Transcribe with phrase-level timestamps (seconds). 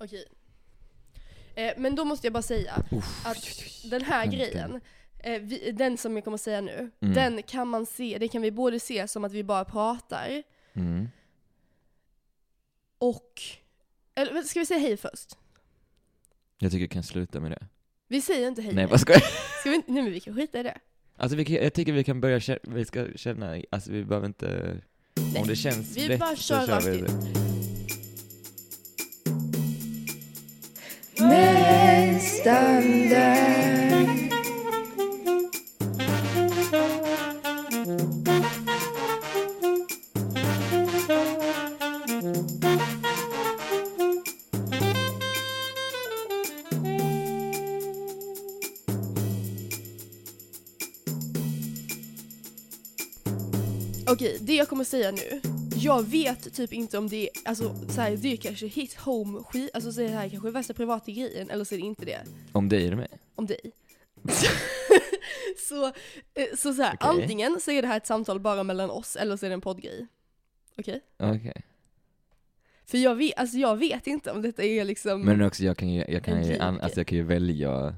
[0.00, 0.24] Okej.
[1.54, 2.72] Eh, men då måste jag bara säga
[3.24, 4.36] att den här Vänta.
[4.36, 4.80] grejen,
[5.18, 7.14] eh, vi, den som jag kommer säga nu, Mm.
[7.14, 10.42] den kan man se, det kan vi både se som att vi bara pratar
[10.72, 11.08] Mm.
[12.98, 13.42] och...
[14.14, 15.36] Eller vänta, ska vi säga hej först?
[16.58, 17.66] Jag tycker vi kan sluta med det.
[18.08, 18.74] Vi säger inte hej.
[18.74, 19.22] Nej vad ska jag?
[19.60, 20.78] Ska vi, inte- nej men vi kan skita i det.
[21.16, 24.26] Alltså vi kan, jag tycker vi kan börja känna, vi ska känna, alltså vi behöver
[24.26, 24.76] inte,
[25.40, 27.49] om det känns vi rätt bara så kör kör rakt vi
[31.20, 33.70] Nästan där
[54.12, 55.59] Okej, det jag kommer säga nu.
[55.82, 59.42] Jag vet typ inte om det är, alltså så här, det är kanske hit home
[59.42, 62.04] skit, alltså så är det här kanske värsta privata grejen, eller så är det inte
[62.04, 62.20] det.
[62.52, 63.08] Om dig eller mig?
[63.34, 63.72] Om dig.
[65.68, 67.22] så, eh, så, så här, Okej.
[67.22, 69.60] antingen så är det här ett samtal bara mellan oss, eller så är det en
[69.60, 70.06] poddgrej.
[70.78, 71.00] Okej?
[71.18, 71.62] Okej.
[72.86, 75.22] För jag vet, alltså jag vet inte om detta är liksom...
[75.22, 77.94] Men också jag kan ju, jag kan ju, an, alltså jag kan ju välja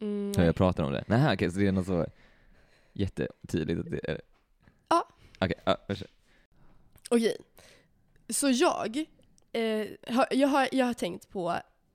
[0.00, 1.04] mm, hur jag pratar om det.
[1.06, 2.06] Nej okej, så det är något så
[2.92, 4.20] jättetydligt att det är
[4.88, 5.08] Ja.
[5.38, 6.17] Okej, ja, varsågod.
[7.08, 7.36] Okej.
[8.28, 9.04] Så jag,
[9.52, 9.86] eh,
[10.30, 11.50] jag, har, jag har tänkt på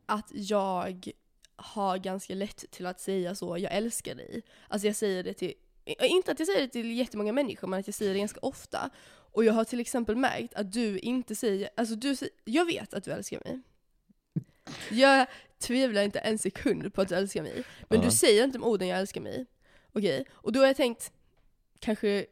[0.06, 1.12] att jag
[1.56, 4.42] har ganska lätt till att säga så, jag älskar dig.
[4.68, 5.54] Alltså jag säger det till,
[5.86, 8.40] eh, inte att jag säger det till jättemånga människor, men att jag säger det ganska
[8.42, 8.90] ofta.
[9.06, 13.04] Och jag har till exempel märkt att du inte säger, alltså du jag vet att
[13.04, 13.62] du älskar mig.
[14.92, 15.28] Jag
[15.60, 17.64] tvivlar inte en sekund på att du älskar mig.
[17.90, 18.06] Men Ja.
[18.06, 19.46] du säger inte med orden jag älskar mig.
[19.94, 20.26] Okej?
[20.32, 21.12] Och då har jag tänkt,
[21.80, 22.26] kanske,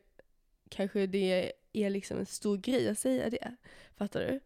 [0.70, 3.56] kanske det är liksom en stor grej att säga det.
[3.98, 4.40] Fattar du?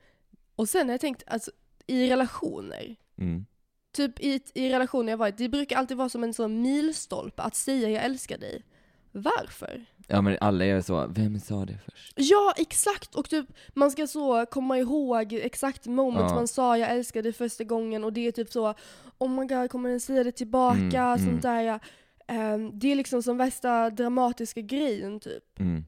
[0.56, 1.52] Och sen har jag tänkt, alltså
[1.88, 3.45] i relationer, Mm.
[3.92, 7.56] typ i, i relationer jag varit, det brukar alltid vara som en sån milstolpe att
[7.56, 8.64] säga jag älskar dig.
[9.12, 9.86] Varför?
[10.08, 12.13] Ja men alla är så, vem sa det först?
[12.16, 13.16] Ja, exakt!
[13.16, 16.36] Och typ, man ska så komma ihåg exakt moment Ja.
[16.36, 18.74] man sa jag älskar dig första gången och det är typ så
[19.18, 20.80] Oh my god, kommer den säga det tillbaka?
[20.80, 21.42] Mm, sånt mm.
[21.42, 21.80] där ja.
[22.28, 25.59] Ehm, Det är liksom som värsta dramatiska grejen typ.
[25.59, 25.86] Mm.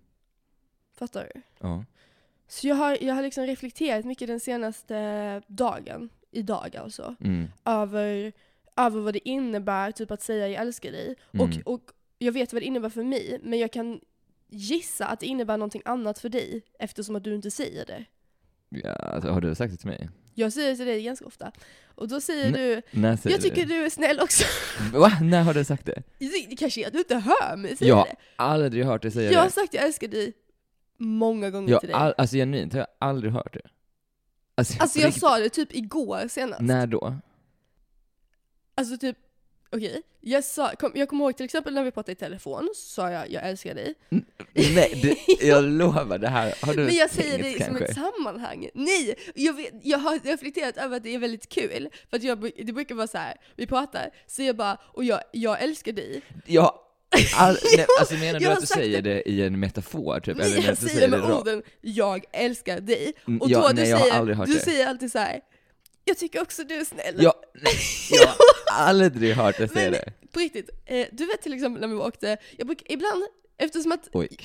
[1.00, 1.42] Fattar du?
[1.60, 1.86] Ja.
[2.48, 7.48] Så jag har, jag har liksom reflekterat mycket den senaste dagen, idag alltså, Mm.
[7.66, 8.34] över,
[8.78, 11.16] över vad det innebär typ att säga jag älskar dig.
[11.34, 11.46] Mm.
[11.66, 11.82] Och, och
[12.18, 14.00] jag vet vad det innebär för mig, men jag kan
[14.50, 18.06] gissa att det innebär någonting annat för dig eftersom att du inte säger det.
[18.70, 20.10] Ja, alltså, har du sagt det till mig?
[20.34, 21.52] Jag säger det till dig ganska ofta.
[21.96, 24.44] Och då säger N- du, När säger jag tycker du är snäll också.
[24.94, 24.98] du?
[25.00, 25.12] Va?
[25.22, 26.04] När har du sagt det?
[26.50, 28.16] Det kanske är att du inte hör mig säga Jag har det.
[28.36, 29.52] aldrig hört dig säga Jag har det.
[29.52, 30.34] sagt jag älskar dig
[30.98, 31.96] många gånger Jag, till dig.
[31.96, 33.62] all, alltså genuint har jag aldrig hört det.
[34.56, 35.22] Alltså, alltså jag riktigt.
[35.22, 36.62] sa det typ igår senast.
[36.62, 37.16] När då?
[38.76, 39.18] Alltså typ,
[39.72, 40.02] okej.
[40.22, 43.12] Jag, sa, kom, jag kommer ihåg till exempel när vi pratade i telefon, så sa
[43.12, 43.94] jag jag älskar dig.
[44.54, 47.86] Nej, det, jag lovar, det här har du Men jag säger det som kanske?
[47.86, 48.70] ett sammanhang.
[48.74, 49.16] Nej!
[49.36, 51.90] Jag, vet, jag har reflekterat över att det är väldigt kul.
[52.10, 53.36] För att jag, det brukar vara så här.
[53.56, 56.22] vi pratar, så jag bara, och jag, jag älskar dig.
[56.46, 56.80] Jag,
[57.36, 60.38] all, nej, alltså menar jag du att du säger det i en metafor typ?
[60.38, 61.42] Nej, eller jag du säger det med rakt?
[61.42, 63.14] orden, jag älskar dig.
[63.28, 64.60] Mm, Och ja, då du nej, jag har säger, du det.
[64.60, 65.40] säger alltid så här.
[66.04, 67.16] jag tycker också du är snäll.
[67.24, 67.74] Jag, nej,
[68.12, 70.14] jag har aldrig hört dig säga det.
[70.32, 73.24] På riktigt, eh, du vet till exempel när vi åkte, jag brukar, ibland,
[73.58, 74.28] eftersom att Oj,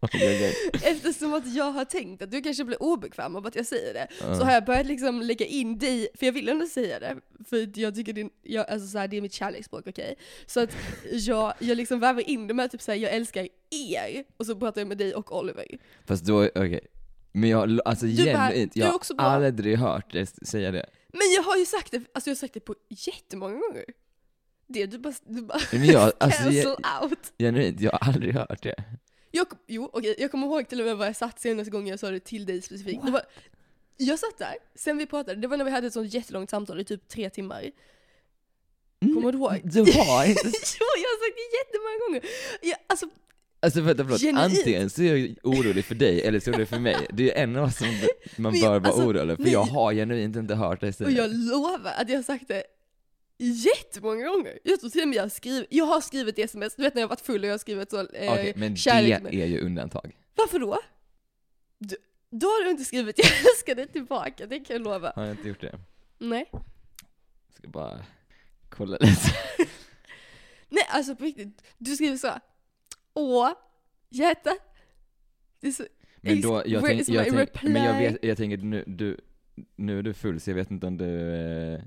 [0.00, 0.54] jag.
[0.82, 4.08] Eftersom att jag har tänkt att du kanske blir obekväm av att jag säger det,
[4.20, 4.34] Ja.
[4.38, 7.16] så har jag börjat liksom lägga in dig, för jag vill ändå säga det,
[7.48, 10.14] för jag tycker din, jag, alltså så här, det är mitt kärleksspråk, okej?
[10.46, 10.70] Så att
[11.12, 14.80] jag, jag liksom väver in det med typ såhär, jag älskar er, och så pratar
[14.80, 15.64] jag med dig och Oliver.
[16.06, 16.80] Fast då, okej.
[17.32, 20.86] Men jag, alltså Du genuint, är jag har aldrig hört dig säga det.
[21.12, 23.84] Men jag har ju sagt det, alltså jag har sagt det på jättemånga gånger.
[24.66, 27.18] Det du bara, du bara Men jag, alltså cancel ge- out.
[27.38, 28.74] genuint, jag har aldrig hört det.
[29.30, 31.98] Jag, jo, okej, jag kommer ihåg till och med vad jag satt senaste gången jag
[32.00, 33.04] sa det till dig specifikt.
[33.06, 33.22] Det var,
[33.96, 36.80] jag satt där, sen vi pratade, det var när vi hade ett sånt jättelångt samtal
[36.80, 37.70] i typ tre timmar.
[39.00, 39.60] Kommer du ihåg?
[39.64, 40.40] Du har inte
[40.80, 42.22] jo, jag har sagt det jättemånga gånger.
[42.62, 43.06] Jag, alltså,
[43.60, 44.58] Alltså vänta förlåt, Genuint.
[44.58, 46.96] antingen så är jag orolig för dig eller så är det för mig.
[47.12, 47.86] Det är en av oss som
[48.36, 49.52] man Men bör jag- vara alltså, orolig för nej.
[49.52, 51.36] jag har genuint inte hört dig och säga jag det.
[51.36, 52.62] lovar att jag har sagt det
[53.38, 54.58] jättemånga gånger.
[54.64, 57.02] Jag tror till och med jag har skrivit, jag har skrivit sms, du vet när
[57.02, 59.46] jag har varit full och jag har skrivit så, eh, Okej, men kärlek det är
[59.46, 60.16] ju undantag.
[60.34, 60.78] Varför då?
[61.78, 61.96] Du,
[62.30, 65.12] då har du inte skrivit jag älskar dig tillbaka, det kan jag lova.
[65.16, 65.78] Har jag inte gjort det?
[66.18, 66.50] Nej.
[67.54, 68.04] Ska bara
[68.68, 69.30] kolla lite.
[70.68, 72.30] Nej alltså på riktigt, du skriver så.
[73.14, 73.52] Åh,
[74.08, 74.56] hjärta.
[75.74, 75.84] Så,
[76.20, 79.16] Men då, jag, tänk, jag, tänk, men jag, vet, jag tänker nu, du,
[79.76, 81.80] nu är du full så jag vet inte om du, eh,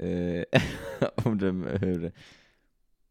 [1.24, 2.12] om du, hur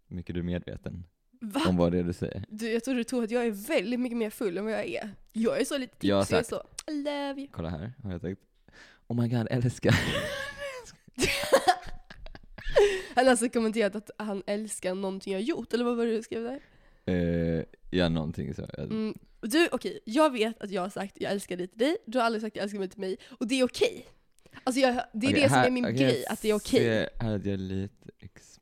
[0.08, 1.04] mycket du är medveten
[1.42, 1.62] Va?
[1.68, 2.46] om vad det är du säger.
[2.50, 4.86] Du, jag tror du tror att jag är väldigt mycket mer full än vad jag
[4.88, 5.10] är.
[5.34, 7.48] Jag är så lite tipsig, Jag jag är så I love you.
[7.52, 8.42] Kolla här, har jag sagt.
[9.08, 9.96] Oh my god, älskar.
[13.16, 16.24] Han har alltså kommenterat att han älskar någonting jag gjort, eller vad var det du
[16.24, 16.60] skrev där?
[17.06, 18.66] eh, ja, någonting så.
[18.78, 19.18] Mm.
[19.42, 22.26] Du, okej, jag vet att jag har sagt jag älskar dig till dig, du har
[22.26, 24.06] aldrig sagt jag älskar mig till mig, och det är okej.
[24.64, 26.54] Alltså jag, det är Okej, det som här- är min okej, grej, att det är
[26.56, 26.84] okej.
[26.84, 27.08] Jag
[27.58, 28.60] lite, ex-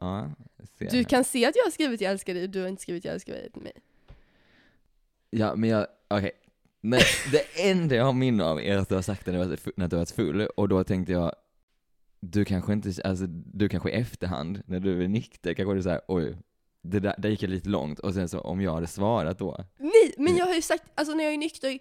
[0.00, 0.30] ja,
[0.78, 1.02] Du här.
[1.04, 3.32] kan se att jag har skrivit jag älskar dig, du har inte skrivit jag älskar
[3.32, 3.72] dig till mig.
[5.30, 6.30] Ja, men jag, okej.
[6.80, 7.02] Nej,
[7.32, 9.44] det enda jag har minne av är att du har sagt det när du
[9.88, 11.32] du varit full, och då tänkte jag,
[12.20, 16.00] du kanske inte, alltså du kanske i efterhand, när du är nykter, kanske du säger
[16.08, 16.36] oj,
[16.84, 19.64] det där, där gick jag lite långt, och sen så om jag hade svarat då.
[19.78, 21.78] Nej, men jag har ju sagt, alltså när jag är nykter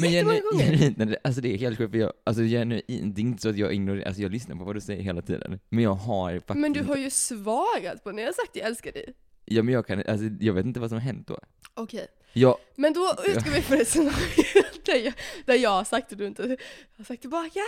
[0.00, 0.76] Men jättemånga gånger.
[0.96, 3.56] genuint, alltså det är helt sjukt, för jag, alltså genuint, det är inte så att
[3.56, 6.56] jag ignorerar, alltså jag lyssnar på vad du säger hela tiden, men jag har faktiskt
[6.58, 9.14] Men du har ju svarat på när jag har sagt jag älskar dig.
[9.44, 11.38] Ja men jag kan, alltså jag vet inte vad som har hänt då.
[11.74, 15.14] Okej, Jag, men då utgår vi från ett scenario där jag,
[15.46, 16.56] där jag har sagt och du inte
[16.96, 17.60] har sagt tillbaka.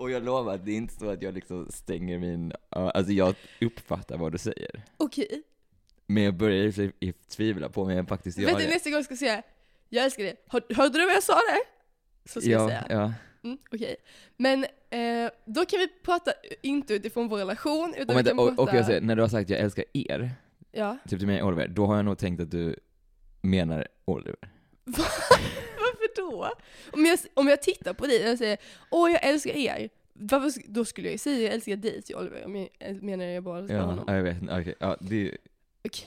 [0.00, 3.34] Och jag lovar att det är inte så att jag liksom stänger min, alltså jag
[3.60, 4.82] uppfattar vad du säger.
[4.96, 5.42] Okej,
[6.06, 8.64] Men jag börjar i och sig i- tvivla på om jag faktiskt gör vet du
[8.64, 8.70] det.
[8.70, 9.42] nästa gång ska jag säga
[9.88, 10.36] jag älskar dig.
[10.48, 11.60] Hör, hörde du vad jag sa där?
[12.32, 12.86] Så ska jag Ja, säga.
[12.90, 13.12] ja.
[13.44, 13.96] Mm, Okej,
[14.36, 16.32] men eh, då kan vi prata
[16.62, 18.62] inte utifrån vår relation utan Och, vi vänta, kan och, prata...
[18.72, 20.30] och jag säger, när du har sagt jag älskar er,
[20.72, 20.98] Ja.
[21.08, 22.76] typ till mig och Oliver, då har jag nog tänkt att du
[23.40, 24.36] menar Oliver.
[26.16, 26.50] Då?
[26.92, 28.58] Om jag, om jag tittar på dig och säger
[28.90, 32.44] åh jag älskar er, varför, då skulle jag ju säga jag älskar dig till Oliver,
[32.44, 34.04] om jag menar jag bara älskar Ja, honom.
[34.08, 35.36] ja, jag vet inte, okej, ja, det,
[35.84, 36.06] Okej.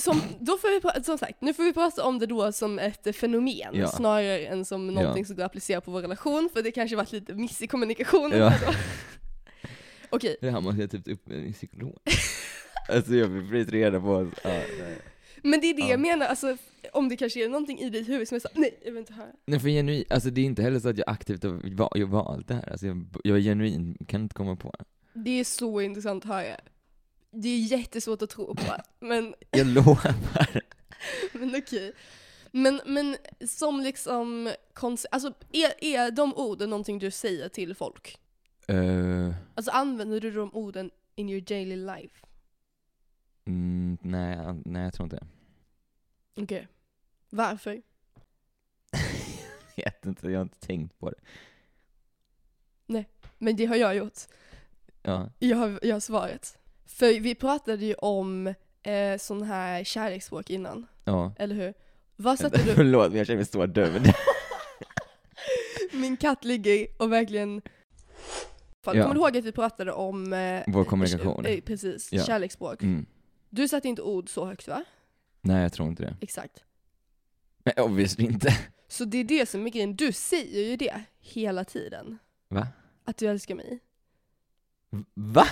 [0.00, 2.78] Som, då får vi prata, som sagt, nu får vi prata om det då som
[2.78, 3.88] ett fenomen Ja.
[3.88, 5.26] snarare än som någonting Ja.
[5.26, 8.38] som går att applicera på vår relation, för det kanske varit lite miss i kommunikationen
[8.38, 8.52] Ja.
[10.10, 11.98] Okej, det här måste jag typ upp med min psykolog.
[12.88, 14.98] alltså jag precis reda på, ja, nej.
[15.50, 15.88] Men det är det Ja.
[15.88, 16.56] jag menar, alltså
[16.92, 19.12] om det kanske är någonting i ditt huvud som är så, nej jag vill inte
[19.12, 19.32] höra.
[19.46, 22.48] Nej för genuint, alltså det är inte heller så att jag aktivt har jag valt
[22.48, 24.84] det här, alltså jag, jag är genuin, kan inte komma på det.
[25.14, 26.56] Det är så intressant att höra.
[27.30, 28.62] Det är jättesvårt att tro på,
[29.00, 30.14] men, Jag lovar.
[31.32, 31.92] men okej.
[32.52, 33.16] Men, men
[33.48, 34.52] som liksom,
[35.10, 38.18] alltså är, är de orden någonting du säger till folk?
[38.72, 42.14] Uh, Alltså använder du de orden in your daily life?
[43.46, 45.26] mm, nej, nej jag tror inte det.
[46.36, 46.68] Okej.
[47.30, 47.82] Varför?
[49.74, 51.16] Jag vet inte, jag har inte tänkt på det.
[53.38, 54.18] Men det har jag gjort.
[55.02, 56.58] Ja, Jag har, jag har svaret.
[56.86, 61.32] För vi pratade ju om eh, sån här kärleksspråk innan, ja.
[61.38, 61.74] eller hur?
[62.16, 62.72] Vad satte du?
[62.74, 64.12] Förlåt men jag känner mig så dömd.
[65.92, 67.62] Min katt ligger och verkligen...
[68.84, 69.02] Fan, Ja.
[69.02, 70.32] Kommer du ihåg att vi pratade om...
[70.32, 71.46] Eh, Vår kommunikation.
[71.46, 72.24] Eh, precis, Ja.
[72.24, 72.82] kärleksspråk.
[72.82, 73.06] Mm.
[73.50, 74.84] Du satte inte ord så högt va?
[75.46, 76.16] Nej jag tror inte det.
[76.20, 76.64] Exakt.
[77.64, 78.58] Men obviously inte.
[78.88, 82.18] Så det är det som är grejen, du säger ju det hela tiden.
[82.48, 82.68] Va?
[83.04, 83.78] Att du älskar mig.
[85.14, 85.46] Va?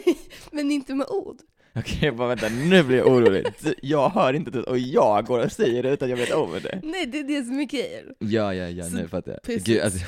[0.52, 1.36] Men inte med ord.
[1.74, 3.46] Okej bara vänta, nu blir jag orolig.
[3.82, 6.80] Jag hör inte det och jag går och säger det utan jag vet om det.
[6.84, 8.14] Nej, det är det som är grejen.
[8.18, 9.42] Ja, ja, ja, Så- nu fattar jag.
[9.42, 9.64] precis.
[9.64, 9.98] Gud, alltså,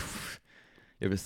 [0.99, 1.21] jag blir.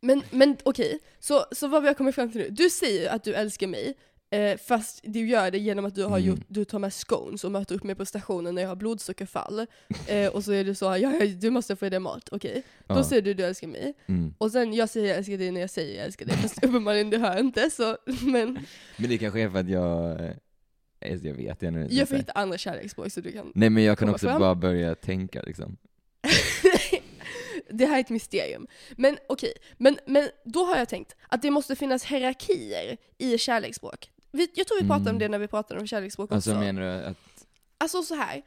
[0.00, 2.48] Men, men okej, så, så vad vi har kommit fram till nu.
[2.50, 3.94] Du säger att du älskar mig,
[4.32, 6.28] eh, fast du gör det genom att du, har Mm.
[6.28, 9.66] gjort, du tar med scones och möter upp mig på stationen när jag har blodsockerfall.
[10.08, 12.62] Eh, och så är du så, ja, ja du måste få i dig mat, okej.
[12.86, 13.04] Då Ja.
[13.04, 13.94] säger du du älskar mig.
[14.06, 14.34] Mm.
[14.38, 17.10] Och sen jag säger jag älskar dig när jag säger jag älskar dig, fast uppenbarligen
[17.10, 18.58] du hör inte så, men
[18.96, 22.32] Men det kanske är för att jag, eh, jag vet jag nu jag får hitta
[22.32, 24.40] andra kärleksspråk så du kan Nej men jag kan också fram.
[24.40, 25.76] bara börja tänka liksom.
[27.70, 28.66] det här är ett mysterium.
[28.96, 34.10] Men okej, men, men då har jag tänkt att det måste finnas hierarkier i kärleksspråk.
[34.32, 35.18] Vi, jag tror vi pratade om Mm.
[35.18, 36.60] det när vi pratade om kärleksspråk Alltså också.
[36.60, 37.16] menar du att,
[37.78, 38.42] Alltså så här.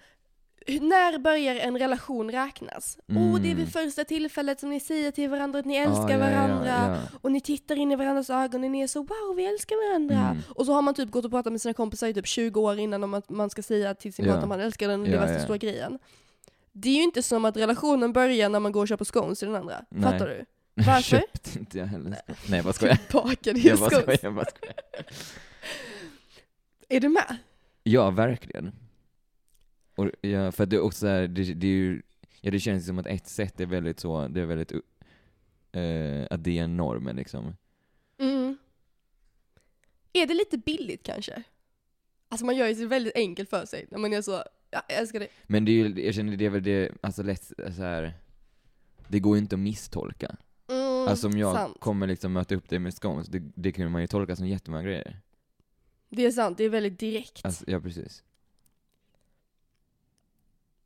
[0.68, 2.98] När börjar en relation räknas?
[3.08, 3.68] Oh, det är vid Mm.
[3.68, 6.98] första tillfället som ni säger till varandra att ni Ja, älskar ja, ja, varandra.
[7.12, 7.18] ja.
[7.22, 10.16] Och ni tittar in i varandras ögon och ni är så wow, vi älskar varandra.
[10.30, 10.38] Mm.
[10.50, 12.80] Och så har man typ gått och pratat med sina kompisar i typ 20 år
[12.80, 14.32] innan om att man ska säga till sin Ja.
[14.32, 15.40] partner att man älskar den och det Ja, värsta ja.
[15.44, 16.00] stora grejen.
[16.72, 19.48] Det är ju inte som att relationen börjar när man går och köper scones till
[19.48, 19.86] den andra.
[19.90, 20.04] Nej.
[20.12, 20.46] Fattar du?
[20.84, 21.02] Varför?
[21.02, 22.10] Köpte inte jag heller.
[22.28, 22.98] Nej jag bara skojar.
[23.12, 24.76] Bakade Jag bara skojar, jag bara skojar.
[26.90, 27.38] Är du med?
[27.84, 28.72] Ja, verkligen.
[29.96, 32.02] Och, ja, för att det är också så här, det, det är ju,
[32.42, 36.44] ja det känns som att ett sätt är väldigt så, det är väldigt, uh, att
[36.44, 37.56] det är normen liksom.
[38.18, 38.58] Mm.
[40.14, 41.44] Är det lite billigt kanske?
[42.30, 44.32] Alltså man gör ju det väldigt enkelt för sig när man är så,
[44.72, 45.30] ja, jag älskar dig.
[45.44, 47.44] Men det är ju, jag känner det är väl det, alltså lätt
[47.76, 48.14] så här
[49.08, 50.36] det går ju inte att misstolka.
[50.68, 51.78] Mm, alltså om jag sant.
[51.80, 54.84] kommer liksom möta upp dig med scones, det, det kan man ju tolka som jättemånga
[54.84, 55.22] grejer.
[56.16, 57.42] Det är sant, det är väldigt direkt.
[57.46, 58.24] Alltså, ja precis.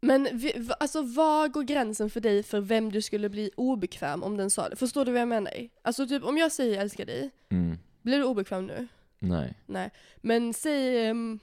[0.02, 4.38] Men vi, alltså var går gränsen för dig för vem du skulle bli obekväm om
[4.38, 4.76] den sa det?
[4.76, 5.52] Förstår du vad jag menar?
[5.82, 7.78] Alltså typ om jag säger jag älskar dig, Mm.
[8.02, 8.88] blir du obekväm nu?
[9.20, 9.54] Nej.
[9.66, 9.92] Nej.
[10.18, 11.40] Men säg, ehm,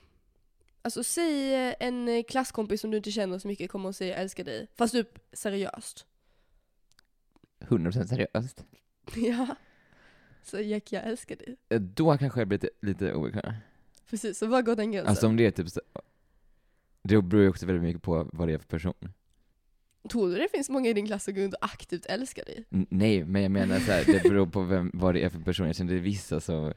[0.83, 4.13] alltså säg eh, en eh, klasskompis som du inte känner så mycket kommer och säger
[4.13, 4.67] jag älskar dig.
[4.75, 6.07] Fast typ seriöst.
[7.61, 8.65] 100% seriöst.
[9.17, 9.57] ja.
[10.43, 11.57] Så Jack, jag älskar dig.
[11.69, 13.53] Eh, Då kanske jag blir lite, lite obekväm.
[14.11, 15.11] Precis, så var går den gränsen?
[15.11, 15.81] Alltså om det är typ så,
[17.03, 18.95] det beror ju också väldigt mycket på vad det är för person.
[20.11, 22.65] Tror du det finns många i din klass som går runt och aktivt älskar dig?
[22.71, 25.39] N- nej, men jag menar så här, det beror på vem, vad det är för
[25.41, 25.67] person.
[25.67, 26.73] Jag känner det är vissa som,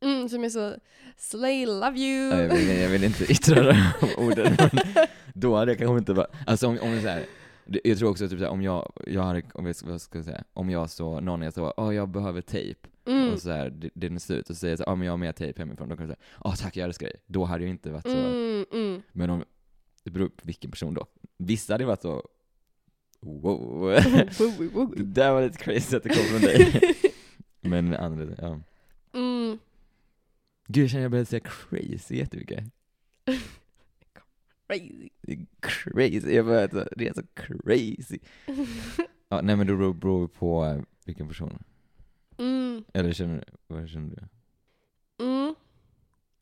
[0.00, 0.74] Mm, som är så,
[1.16, 2.30] slay, love you.
[2.34, 3.82] ja, jag, vill, jag vill inte yttra de
[4.16, 4.70] orden, men
[5.34, 7.24] då hade jag kanske inte bara, alltså om, om så här,
[7.84, 10.44] jag tror också typ så om jag, jag hade, om jag, vad ska jag säga,
[10.52, 13.32] om jag så, någon jag så, åh jag behöver tejp, Mm.
[13.32, 15.32] och så här, det, den är slut, och säger så, ja men jag har mer
[15.32, 17.16] tejp hemifrån, då kan jag säga, åh tack jag älskar dig.
[17.26, 19.02] Då hade jag inte varit så, Mm, mm.
[19.12, 19.44] men om,
[20.02, 21.06] det beror på vilken person då.
[21.36, 22.28] Vissa hade varit så,
[23.20, 26.80] wow, det där var lite crazy att det kom från dig.
[27.60, 28.60] Men andra, ja.
[29.12, 29.58] Mm.
[30.66, 32.64] Gud jag känner jag började säga crazy jättemycket.
[34.66, 35.08] Crazy.
[35.22, 38.18] Det är Crazy, jag började så, det är så crazy.
[39.28, 41.62] Ja, nej men det beror, beror på eh, vilken person.
[42.38, 42.84] Mm.
[42.92, 45.24] Eller känner, vad känner du?
[45.24, 45.54] Mm.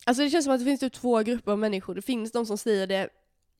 [0.05, 1.95] Alltså det känns som att det finns typ två grupper av människor.
[1.95, 3.09] Det finns de som säger det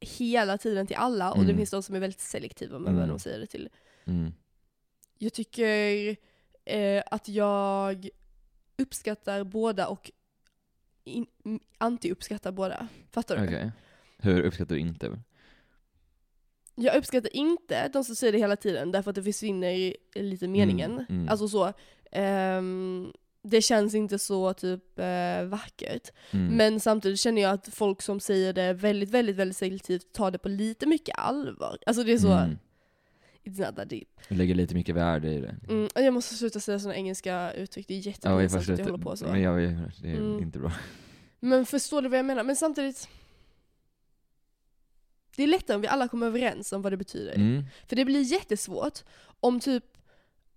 [0.01, 1.57] hela tiden till alla och det Mm.
[1.57, 3.01] finns de som är väldigt selektiva med Mm.
[3.01, 3.69] vem de säger det till.
[4.05, 4.33] Mm.
[5.19, 6.17] Jag tycker
[6.65, 8.09] eh, att jag
[8.79, 10.11] uppskattar båda och
[11.05, 11.27] in,
[11.79, 12.89] anti-uppskattar båda.
[13.11, 13.45] Fattar du?
[13.45, 13.73] Okej.
[14.25, 15.21] Hur uppskattar du inte?
[16.77, 20.49] Jag uppskattar inte de som säger det hela tiden därför att det försvinner i lite
[20.49, 20.91] meningen.
[20.93, 21.29] Mm, mm.
[21.29, 21.73] Alltså så.
[22.13, 23.13] ehm,
[23.43, 26.11] det känns inte så typ eh, vackert.
[26.31, 26.57] Mm.
[26.57, 30.39] Men samtidigt känner jag att folk som säger det väldigt, väldigt, väldigt selektivt tar det
[30.39, 31.79] på lite mycket allvar.
[31.87, 32.59] Alltså det är så, Mm.
[33.45, 34.09] it's not that deep.
[34.29, 35.57] Jag lägger lite mycket värde i det.
[35.69, 39.05] Mm, jag måste sluta säga sådana engelska uttryck, det är Ja, jättepinsamt att jag håller
[39.05, 39.27] på så.
[39.27, 39.57] Men jag,
[40.03, 40.43] det är Mm.
[40.43, 40.73] inte bra.
[41.41, 42.43] Men förstår du vad jag menar?
[42.45, 43.09] Men samtidigt,
[45.37, 47.35] det är lättare om vi alla kommer överens om vad det betyder.
[47.35, 47.65] Mm.
[47.89, 48.99] För det blir jättesvårt
[49.41, 49.85] om typ,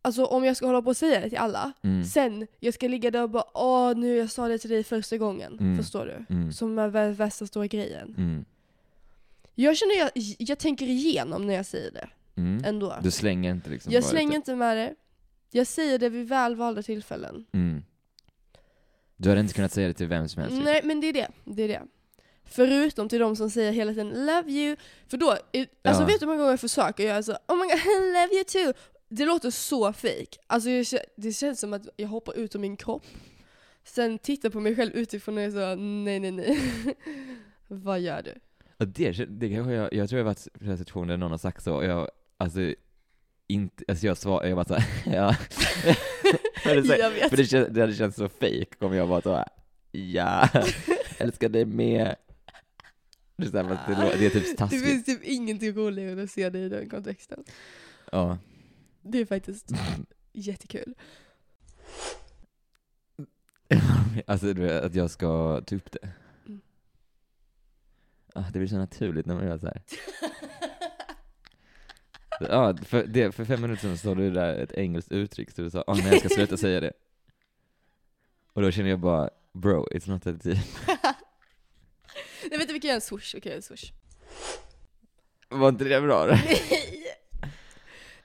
[0.01, 2.03] alltså om jag ska hålla på och säga det till alla, Mm.
[2.05, 5.17] sen jag ska ligga där och bara åh nu jag sa det till dig första
[5.17, 5.57] gången.
[5.59, 5.77] Mm.
[5.77, 6.35] Förstår du?
[6.35, 6.51] Mm.
[6.53, 8.15] Som är vä- värsta stora grejen.
[8.17, 8.45] Mm.
[9.55, 12.63] Jag känner jag, jag tänker igenom när jag säger det Mm.
[12.65, 12.95] ändå.
[13.03, 14.95] Du slänger inte liksom Jag slänger ut inte med det.
[15.51, 17.45] Jag säger det vid väl valda tillfällen.
[17.51, 17.83] Mm.
[19.17, 20.55] Du hade inte kunnat säga det till vem som helst?
[20.55, 20.73] liksom.
[20.73, 21.81] Nej men det är det, det är det.
[22.49, 24.77] Förutom till de som säger hela tiden 'love you'
[25.07, 26.05] För då, alltså Ja.
[26.05, 28.43] vet du hur många gånger jag försöker göra så 'oh my god, I love you
[28.43, 28.73] too'
[29.09, 30.37] Det låter så fake.
[30.47, 30.85] Alltså jag,
[31.15, 33.03] det känns som att jag hoppar ut ur min kropp.
[33.83, 36.95] Sen tittar på mig själv utifrån och är så 'nej nej nej'
[37.67, 38.33] Vad gör du?
[38.85, 41.63] Det, det kanske jag, jag tror jag varit i flera situationer där någon har sagt
[41.63, 42.59] så, och jag, alltså,
[43.47, 44.83] inte, alltså jag svarar, jag bara såhär,
[45.15, 45.33] ja.
[46.63, 47.29] för det, Jag vet.
[47.29, 49.43] för det, det hade känts så fake om jag bara så
[49.91, 50.49] ja,
[51.17, 52.15] älskar dig med.
[53.37, 54.83] Det är, så här, fast det, det är typ Det taskigt.
[54.85, 57.43] finns typ ingenting roligare än att se dig i den kontexten.
[58.11, 58.37] Ja.
[59.01, 59.71] Det är faktiskt
[60.33, 60.95] jättekul.
[64.27, 66.09] alltså du vet, att jag ska ta upp det.
[66.47, 66.61] Mm.
[68.33, 69.81] Ah, det blir så naturligt när man gör så här.
[72.39, 75.69] Ja, för, det, för fem minuter sedan sa du där ett engelskt uttryck, så du
[75.69, 76.93] sa åh nej jag ska sluta säga det.
[78.53, 80.57] Och då känner jag bara, bro, it's not that deep.
[82.49, 83.93] Nej vet du, vi kan göra en swoosh, vi kan göra en swoosh.
[85.49, 86.31] Var inte det bra då?
[86.31, 87.03] Nej!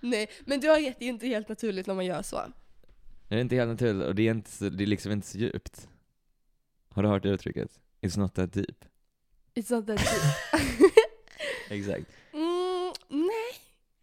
[0.01, 2.43] Nej, men du har rätt, det är inte helt naturligt när man gör så.
[3.29, 5.39] Det är inte helt naturligt, och det är, inte så, det är liksom inte så
[5.39, 5.89] djupt.
[6.89, 7.81] Har du hört det uttrycket?
[8.01, 8.85] It's not that deep.
[9.55, 10.63] It's not that deep.
[11.71, 12.07] Exakt.
[12.33, 13.55] mm, nej,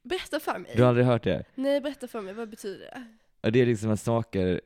[0.03, 0.71] berätta för mig.
[0.75, 1.45] Du har aldrig hört det?
[1.55, 3.05] Nej, berätta för mig, vad betyder det?
[3.41, 4.61] Och det är liksom att saker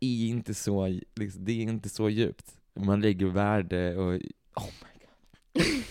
[0.00, 2.54] är inte så, liksom, det är inte så djupt.
[2.74, 4.20] Man lägger värde och,
[4.58, 5.84] oh my god.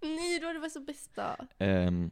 [0.16, 1.46] Nej, då det var så bästa.
[1.58, 2.10] Ehm,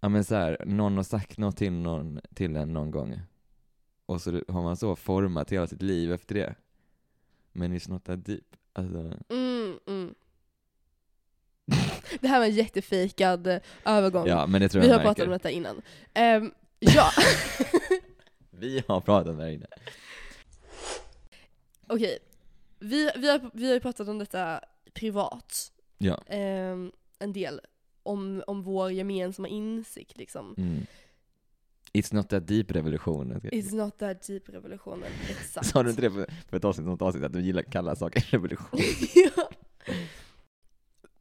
[0.00, 3.20] ja men så här, någon har sagt något till någon, till en någon gång.
[4.06, 6.54] Och så har man så format hela sitt liv efter det.
[7.52, 8.44] Men it's not that deep.
[8.72, 10.14] Alltså, Mm, mm.
[12.20, 14.26] Det här var en jättefejkad eh, övergång.
[14.26, 15.38] ja men det tror vi jag har pratat om märker.
[15.38, 15.82] detta innan.
[16.14, 17.10] Ehm, ja,
[18.50, 19.66] Vi har pratat där inne.
[21.86, 22.18] okej.
[22.78, 24.60] Vi, vi, har, vi har ju pratat om detta
[24.94, 26.22] privat Ja.
[26.26, 27.60] ehm, en del.
[28.02, 30.54] om, om vår gemensamma insikt liksom.
[30.58, 30.86] Mm.
[31.92, 33.40] It's not that deep revolutionen.
[33.40, 35.66] It's not that deep revolutionen, exakt.
[35.70, 37.96] Sa du inte det för, för ett avsnitt, något avsnitt, att du gillar att kalla
[37.96, 38.80] saker revolution?
[39.36, 39.50] ja.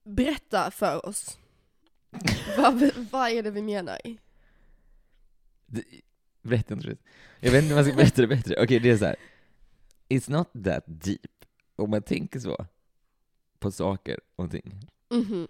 [0.03, 1.37] Berätta för oss.
[2.57, 3.97] vad, vad är det vi menar?
[5.65, 5.83] Det-
[6.41, 6.97] Berätta inte.
[7.39, 8.55] Jag vet inte om jag ska berätta det bättre.
[8.63, 9.15] Okej, det är så här.
[10.09, 11.36] It's not that deep.
[11.77, 12.65] Om man tänker så
[13.59, 14.79] på saker och ting.
[15.09, 15.47] Mhm.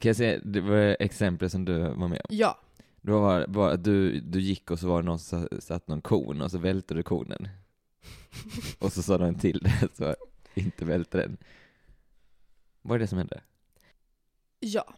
[0.00, 2.36] Kan jag säga, det var exempel som du var med om.
[2.36, 2.58] Ja.
[3.00, 5.88] Det var, var att du, du gick och så var det någon som sa- satt
[5.88, 7.48] någon kon och så välte du konen.
[8.78, 10.16] Och så sa de till det så
[10.54, 11.36] inte välte den.
[12.82, 13.40] Vad är det som hände?
[14.60, 14.94] Ja.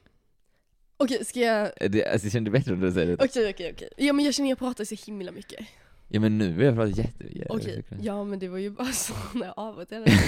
[0.96, 1.70] Okej, ska jag...
[1.76, 3.24] Är Det, alltså, jag kände bättre om du säger det.
[3.24, 3.88] Okej, okej, okej.
[3.96, 5.66] Ja men jag känner jag pratar så himla mycket.
[6.08, 7.38] Ja men nu har jag pratat jätte...
[7.38, 9.14] jätte Okej, ja men det var ju bara så
[9.56, 10.20] avbröt hela tiden.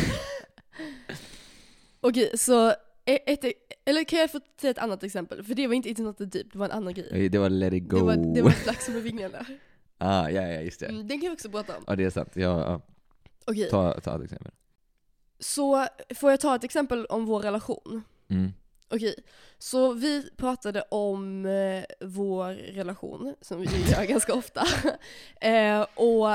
[2.00, 3.44] Okej, så ett,
[3.84, 5.44] eller kan jag få säga ett annat exempel?
[5.44, 7.28] För det var inte It's not deep, det var en annan grej.
[7.28, 7.96] Det var let it go.
[7.96, 9.46] Det var, det var Flax över vingarna.
[9.98, 10.86] Ah, ja, ja, just det.
[10.86, 11.84] Mm, den kan vi också prata om.
[11.86, 12.30] Ja, det är sant.
[12.34, 12.80] Ja, ja.
[13.46, 14.52] Okej, Ta, ta ett exempel.
[15.38, 18.02] så får jag ta ett exempel om vår relation?
[18.28, 18.52] Mm.
[18.88, 19.14] Okej,
[19.58, 24.66] så vi pratade om eh, vår relation, som vi gör ganska ofta.
[25.40, 26.28] eh, och,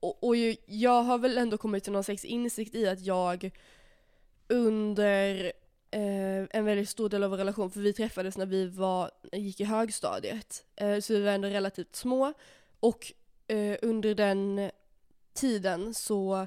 [0.00, 3.50] och, och ju- jag har väl ändå kommit till någon slags insikt i att jag
[4.48, 5.44] under
[5.90, 9.60] eh, en väldigt stor del av vår relation, för vi träffades när vi var, gick
[9.60, 12.32] i högstadiet, eh, så vi var ändå relativt små.
[12.80, 13.12] Och
[13.46, 14.70] eh, under den
[15.34, 16.46] tiden så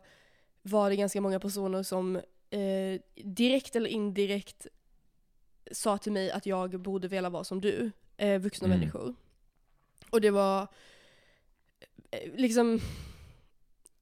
[0.62, 2.16] var det ganska många personer som
[2.50, 4.68] eh, direkt eller indirekt
[5.74, 8.80] sa till mig att jag borde vilja vara som du, eh, vuxna Mm.
[8.80, 9.16] människor.
[10.10, 10.68] Och det var
[12.12, 12.80] eh, liksom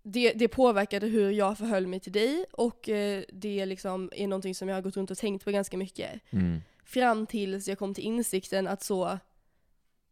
[0.04, 4.56] det, det påverkade hur jag förhöll mig till dig och eh, det liksom är någonting
[4.56, 6.22] som jag har gått runt och tänkt på ganska mycket.
[6.30, 6.62] Mm.
[6.84, 9.18] Fram tills jag kom till insikten att så,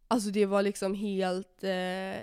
[0.08, 2.22] alltså det var liksom helt, eh,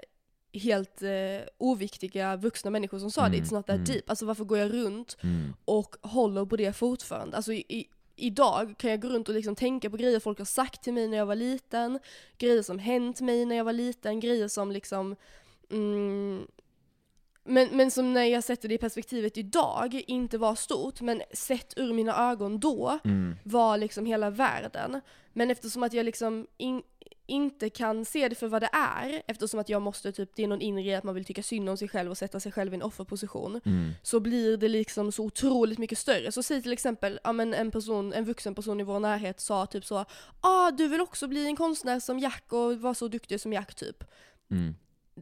[0.61, 3.85] helt eh, oviktiga vuxna människor som sa det, Mm, it's not that mm.
[3.85, 4.09] deep.
[4.09, 5.53] Alltså varför går jag runt Mm.
[5.65, 7.35] och håller på det fortfarande.
[7.37, 7.85] Alltså i, i,
[8.17, 11.07] idag kan jag gå runt och liksom tänka på grejer folk har sagt till mig
[11.07, 11.99] när jag var liten,
[12.37, 15.15] grejer som hänt mig när jag var liten, grejer som liksom
[15.71, 16.47] mm,
[17.47, 21.73] men, men som när jag sätter det i perspektivet idag inte var stort, men sett
[21.77, 23.35] ur mina ögon då Mm.
[23.43, 25.01] var liksom hela världen.
[25.33, 26.81] Men eftersom att jag liksom in,
[27.25, 30.47] inte kan se det för vad det är, eftersom att jag måste typ, det är
[30.47, 32.75] någon inre att man vill tycka synd om sig själv och sätta sig själv i
[32.75, 33.91] en offerposition Mm.
[34.03, 36.31] så blir det liksom så otroligt mycket större.
[36.31, 39.65] Så säg till exempel, ja men en person, en vuxen person i vår närhet sa
[39.65, 40.05] typ så,
[40.41, 43.75] ah du vill också bli en konstnär som Jack och vara så duktig som Jack
[43.75, 44.03] typ.
[44.51, 44.75] Mm.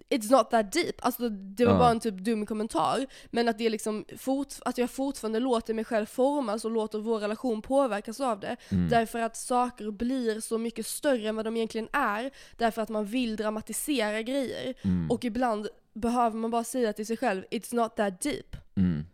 [0.10, 1.80] It's not that deep, alltså det var Ja.
[1.80, 3.06] bara en typ dum kommentar.
[3.26, 7.20] Men att det liksom, fort, att jag fortfarande låter mig själv formas och låter vår
[7.20, 8.56] relation påverkas av det.
[8.70, 8.90] Mm.
[8.90, 12.32] Därför att saker blir så mycket större än vad de egentligen är.
[12.58, 14.74] Därför att man vill dramatisera grejer.
[14.82, 15.12] Mm.
[15.12, 18.56] Och ibland behöver man bara säga till sig själv, it's not that deep.
[18.76, 19.06] Mm.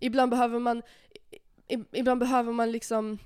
[0.00, 0.82] Ibland behöver man,
[1.92, 3.18] ibland behöver man liksom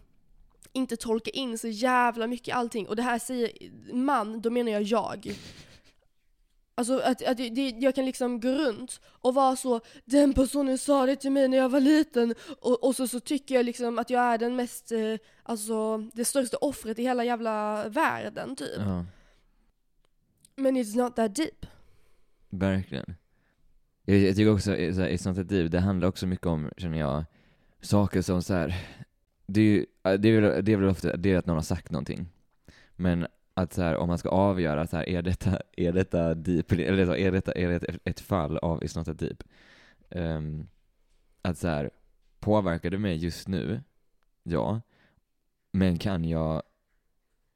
[0.72, 2.88] inte tolka in så jävla mycket allting.
[2.88, 3.50] Och det här säger
[3.94, 5.34] man, då menar jag jag.
[6.78, 11.06] Alltså att, att det, jag kan liksom gå runt och vara så, den personen sa
[11.06, 14.10] det till mig när jag var liten och, och så, så tycker jag liksom att
[14.10, 18.78] jag är den mest, eh, alltså det största offret i hela jävla världen typ.
[18.78, 19.04] Ja,
[20.56, 21.66] Men it's not that deep.
[22.50, 23.14] verkligen.
[24.04, 26.46] Jag, jag tycker också, eh, så här, i sånt här liv, det handlar också mycket
[26.46, 27.24] om, känner jag,
[27.80, 28.74] saker som så här.
[29.46, 31.56] Det är ju, eh, det är väl, det är väl ofta det är att någon
[31.56, 32.26] har sagt någonting.
[32.96, 33.26] Men
[33.58, 37.06] att så här, om man ska avgöra så här, är detta, är detta deep, eller
[37.06, 39.42] så, är detta, är det ett, fall av It's not that deep?
[40.10, 40.66] Ehm,
[41.42, 41.90] att så här,
[42.38, 43.82] påverkar det mig just nu?
[44.42, 44.80] Ja.
[45.72, 46.62] Men kan jag,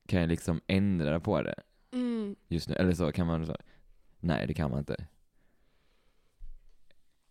[0.06, 1.54] kan jag liksom ändra på det
[1.92, 2.36] Mm.
[2.48, 2.74] just nu?
[2.74, 3.56] Eller så kan man så,
[4.20, 5.06] nej det kan man inte.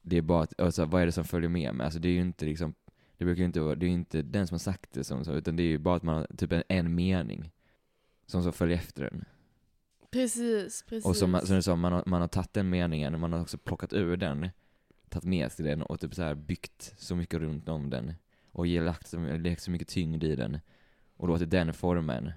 [0.01, 1.85] Det är bara att, alltså, vad är det som följer med mig?
[1.85, 2.73] Alltså det är ju inte liksom,
[3.17, 5.25] det brukar ju inte vara, det är ju inte den som har sagt det som
[5.25, 7.51] så, utan det är ju bara att man har typ en, en mening
[8.29, 9.25] som så följer efter den.
[10.11, 11.05] Precis, precis.
[11.05, 13.57] Och som, som du sa, man har, man har tagit den meningen, man har också
[13.57, 14.49] plockat ur den,
[15.09, 18.13] tagit med sig den och typ så här byggt så mycket runt om den.
[18.51, 20.59] Och lagt så, lagt så mycket tyngd i den.
[21.17, 22.31] Och låtit den formen.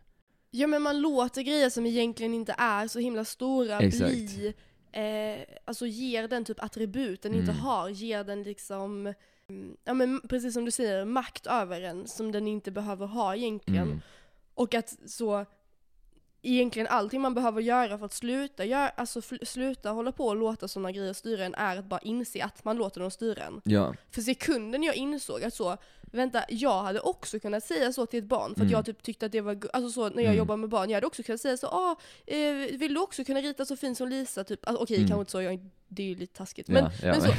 [0.50, 4.12] Ja men man låter grejer som egentligen inte är så himla stora Exakt.
[4.12, 4.55] bli,
[4.92, 7.62] eh, alltså ger den typ attribut den inte Mm.
[7.62, 9.14] har, ger den liksom,
[9.48, 13.37] mm, ja men precis som du säger, makt över en som den inte behöver ha
[13.37, 13.88] egentligen.
[13.88, 14.00] Mm.
[14.55, 15.46] Och att så,
[16.42, 20.68] egentligen allting man behöver göra för att sluta, göra, alltså sluta hålla på och låta
[20.68, 23.61] sådana grejer styra en är att bara inse att man låter dem styra en.
[23.64, 28.18] Ja, För sekunden jag insåg att så, vänta, jag hade också kunnat säga så till
[28.18, 28.70] ett barn för att Mm.
[28.72, 30.37] jag typ tyckte att det var, alltså så när jag Mm.
[30.38, 33.40] jobbar med barn, jag hade också kunnat säga så, ah, eh, vill du också kunna
[33.40, 34.44] rita så fint som Lisa?
[34.44, 35.09] Typ, alltså, okej Mm.
[35.09, 36.68] kanske inte så, jag, det är ju lite taskigt.
[36.68, 37.33] Men ja, ja, men så-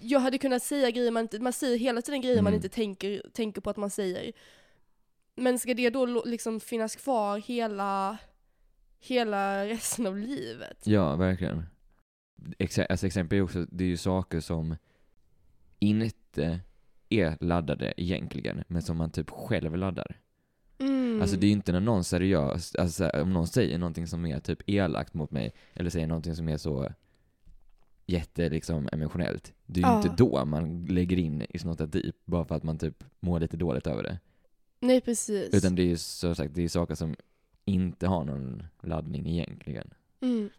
[0.00, 2.54] jag hade kunnat säga grejer man inte, man säger hela tiden grejer man Mm.
[2.54, 4.32] inte tänker, tänker på att man säger.
[5.34, 8.16] Men ska det då liksom finnas kvar hela,
[9.02, 10.86] hela resten av livet?
[10.86, 11.62] Ja, verkligen.
[12.58, 14.76] Exa- alltså exempel är också, det är ju saker som
[15.78, 16.60] inte
[17.08, 20.16] är laddade egentligen, men som man typ själv laddar.
[20.78, 21.22] Mm.
[21.22, 24.40] Alltså det är ju inte när någon seriöst, alltså om någon säger någonting som är
[24.40, 26.92] typ elakt mot mig, eller säger någonting som är så
[28.06, 29.52] jätte liksom emotionellt.
[29.66, 29.96] Det är ju Ja.
[30.02, 33.56] inte då man lägger in i sånt deep, bara för att man typ mår lite
[33.56, 34.18] dåligt över det.
[34.80, 35.54] Nej precis.
[35.54, 37.16] Utan det är ju så sagt, det är saker som
[37.64, 39.94] inte har någon laddning egentligen.
[40.20, 40.50] mm.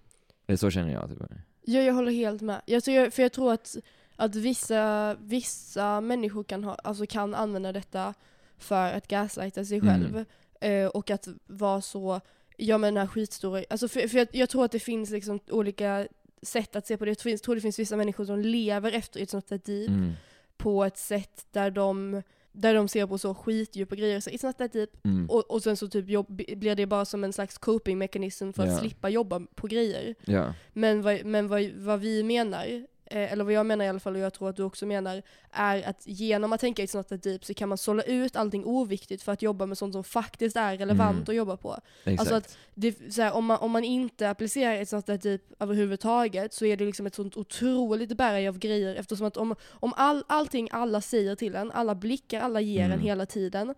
[0.47, 1.19] Eller så känner jag typ.
[1.61, 2.61] Ja, jag håller helt med.
[2.65, 3.75] Jag tror, för jag tror att,
[4.15, 8.13] att vissa, vissa människor kan, ha, alltså kan använda detta
[8.57, 9.89] för att gaslighta sig Mm.
[9.89, 10.25] själv.
[10.61, 12.21] Eh, och att vara så,
[12.57, 15.39] ja men den här skitstora, alltså för, för jag, jag tror att det finns liksom
[15.49, 16.07] olika
[16.41, 17.11] sätt att se på det.
[17.11, 19.89] Jag tror, jag tror det finns vissa människor som lever efter ett sånt här deep
[19.89, 20.11] Mm.
[20.57, 22.21] på ett sätt där de,
[22.53, 24.89] där de ser på så skitdjupa grejer, så it's not that deep.
[25.05, 25.29] Mm.
[25.29, 28.69] Och, och sen så typ jobb, blir det bara som en slags coping-mekanism för att
[28.69, 28.77] Ja.
[28.79, 30.15] slippa jobba på grejer.
[30.25, 30.53] Ja.
[30.73, 34.21] Men, vad, men vad, vad vi menar, eller vad jag menar i alla fall och
[34.21, 37.45] jag tror att du också menar, är att genom att tänka i sånt här deep
[37.45, 40.77] så kan man sålla ut allting oviktigt för att jobba med sånt som faktiskt är
[40.77, 41.23] relevant Mm.
[41.27, 41.77] att jobba på.
[42.03, 42.19] Exakt.
[42.19, 45.41] Alltså att det, så här, om, man, om man inte applicerar ett sånt där deep
[45.59, 49.93] överhuvudtaget så är det liksom ett sånt otroligt berg av grejer eftersom att om, om
[49.95, 52.99] all, allting alla säger till en, alla blickar alla ger en Mm.
[53.05, 53.75] hela tiden,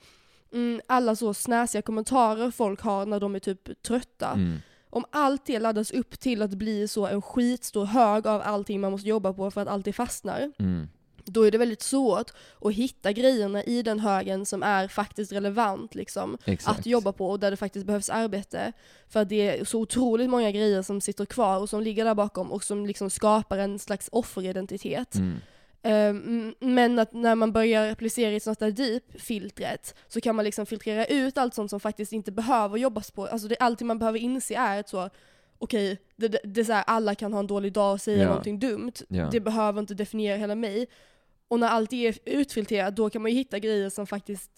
[0.53, 4.57] mm, alla så snäsiga kommentarer folk har när de är typ trötta, mm.
[4.95, 8.91] Om allt det laddas upp till att bli så en skitstor hög av allting man
[8.91, 10.87] måste jobba på för att allt det fastnar, Mm.
[11.25, 12.31] då är det väldigt svårt
[12.61, 16.79] att hitta grejerna i den högen som är faktiskt relevant liksom, Exakt.
[16.79, 18.73] att jobba på och där det faktiskt behövs arbete.
[19.09, 22.51] För det är så otroligt många grejer som sitter kvar och som ligger där bakom
[22.51, 25.15] och som liksom skapar en slags offeridentitet.
[25.15, 25.37] Mm.
[25.87, 30.65] Ehm, men att när man börjar applicera i sånt där deep-filtret så kan man liksom
[30.65, 33.25] filtrera ut allt sånt som faktiskt inte behöver jobbas på.
[33.27, 35.09] Alltså det, allting man behöver inse är att så,
[35.57, 38.21] okej, det, det, det är så här, alla kan ha en dålig dag och säga
[38.23, 38.27] Ja.
[38.27, 38.91] någonting dumt.
[39.09, 39.29] Ja.
[39.31, 40.87] Det behöver inte definiera hela mig.
[41.47, 44.51] Och när allt är utfiltrerat, då kan man ju hitta grejer som faktiskt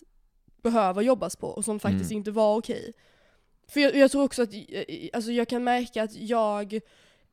[0.64, 2.18] behöver jobbas på och som faktiskt Mm.
[2.18, 2.94] inte var okej.
[3.68, 6.80] För jag, jag tror också att, eh, alltså jag kan märka att jag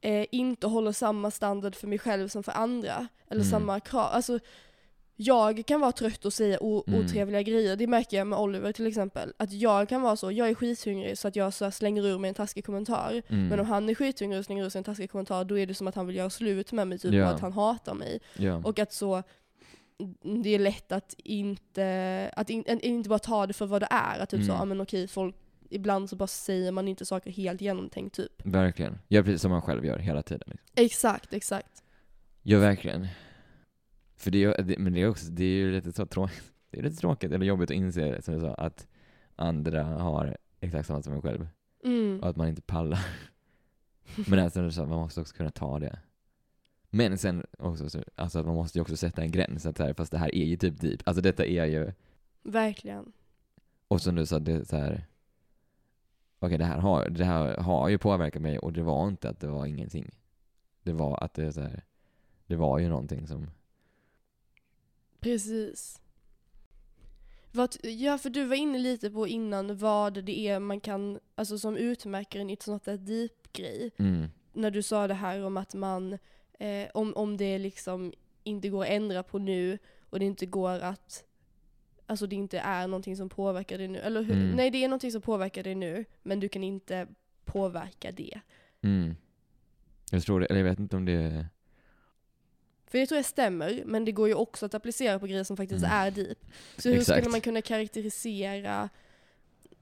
[0.04, 3.08] eh, inte håller samma standard för mig själv som för andra.
[3.30, 3.50] Eller Mm.
[3.50, 4.08] samma krav.
[4.12, 4.38] Alltså,
[5.16, 7.00] jag kan vara trött och säga o- Mm.
[7.00, 9.32] otrevliga grejer, det märker jag med Oliver till exempel.
[9.36, 12.28] Att jag kan vara så, jag är skithungrig så att jag så slänger ur mig
[12.28, 13.22] en taskig kommentar.
[13.28, 13.48] Mm.
[13.48, 15.74] Men om han är skithungrig och slänger ur sig en taskig kommentar, då är det
[15.74, 18.20] som att han vill göra slut med mig, typ, och att han hatar mig.
[18.38, 18.60] ja.
[18.64, 19.22] Och att så,
[20.44, 24.18] det är lätt att inte, att in, inte bara ta det för vad det är.
[24.18, 24.56] Att typ så, Mm.
[24.58, 25.34] ja men okej, folk,
[25.70, 28.32] ibland så bara säger man inte saker helt genomtänkt typ.
[28.46, 28.98] Verkligen.
[29.08, 30.42] Gör precis som man själv gör hela tiden.
[30.46, 30.66] Liksom.
[30.74, 31.82] Exakt, exakt.
[32.42, 33.06] Ja, verkligen.
[34.16, 36.78] För det, är- det, men det är också, det är ju lite så tråkigt, det
[36.78, 38.86] är lite tråkigt eller jobbigt att inse, som jag sa, att
[39.36, 41.48] andra har exakt samma som en själv.
[41.84, 42.20] Mm.
[42.22, 43.06] Och att man inte pallar.
[44.28, 45.98] Men alltså, så, man måste också kunna ta det.
[46.90, 49.82] Men sen också, så, alltså att man måste ju också sätta en gräns, att så
[49.82, 51.00] här, fast det här är ju typ deep.
[51.04, 51.92] Alltså detta är ju,
[52.42, 53.12] Verkligen.
[53.88, 55.06] och som du sa, det är så här.
[56.44, 59.40] Okej, det, här har, det här har ju påverkat mig och det var inte att
[59.40, 60.10] det var ingenting.
[60.82, 61.84] Det var att det så här,
[62.46, 63.50] det var ju någonting som
[65.20, 66.00] Precis.
[67.52, 71.58] Vad, ja, för du var inne lite på innan vad det är man kan, alltså
[71.58, 73.90] som utmärker en i ett sånt där deep-grej.
[73.96, 74.26] Mm.
[74.52, 76.18] När du sa det här om att man,
[76.58, 79.78] eh, om, om det liksom inte går att ändra på nu
[80.10, 81.24] och det inte går att,
[82.06, 83.98] alltså det inte är någonting som påverkar dig nu.
[83.98, 84.36] Eller hur?
[84.36, 84.50] Mm.
[84.50, 87.06] Nej, det är någonting som påverkar dig nu, men du kan inte
[87.44, 88.40] påverka det.
[88.82, 89.16] Mm.
[90.10, 91.46] Jag tror det, eller jag vet inte om det är...
[92.86, 95.56] För det tror jag stämmer, men det går ju också att applicera på grejer som
[95.56, 95.96] faktiskt Mm.
[95.96, 96.38] är deep.
[96.78, 97.18] Så hur Exakt.
[97.18, 98.88] skulle man kunna karaktärisera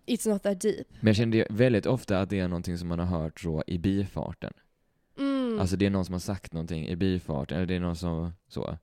[0.06, 0.86] It's not that deep?
[1.00, 3.62] Men jag kände ju väldigt ofta att det är någonting som man har hört så
[3.66, 4.52] i bifarten.
[5.18, 5.60] Mm.
[5.60, 8.32] Alltså det är någon som har sagt någonting i bifarten, eller det är någon som,
[8.48, 8.78] så.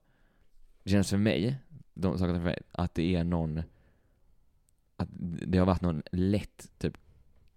[0.82, 1.56] Det känns för mig,
[1.94, 3.62] de sakerna för mig, att det är någon,
[4.96, 5.08] att
[5.46, 6.96] det har varit någon lätt typ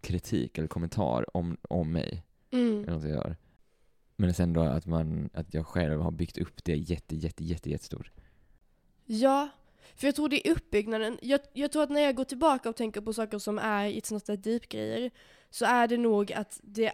[0.02, 2.84] kritik eller kommentar om, om mig, mm.
[2.84, 3.36] eller något jag gör.
[4.16, 7.70] Men sen då att man, att jag själv har byggt upp det jätte, jätte, jätte,
[7.70, 8.12] jättestort.
[9.06, 9.50] Ja,
[9.96, 11.18] För jag tror det är uppbyggnaden.
[11.22, 14.14] Jag, jag tror att när jag går tillbaka och tänker på saker som är It's
[14.14, 15.12] not that deep-grejer,
[15.50, 16.92] så är det nog att det,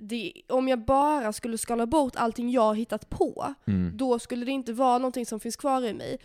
[0.00, 3.96] det, om jag bara skulle skala bort allting jag har hittat på, Mm.
[3.96, 6.18] då skulle det inte vara någonting som finns kvar i mig.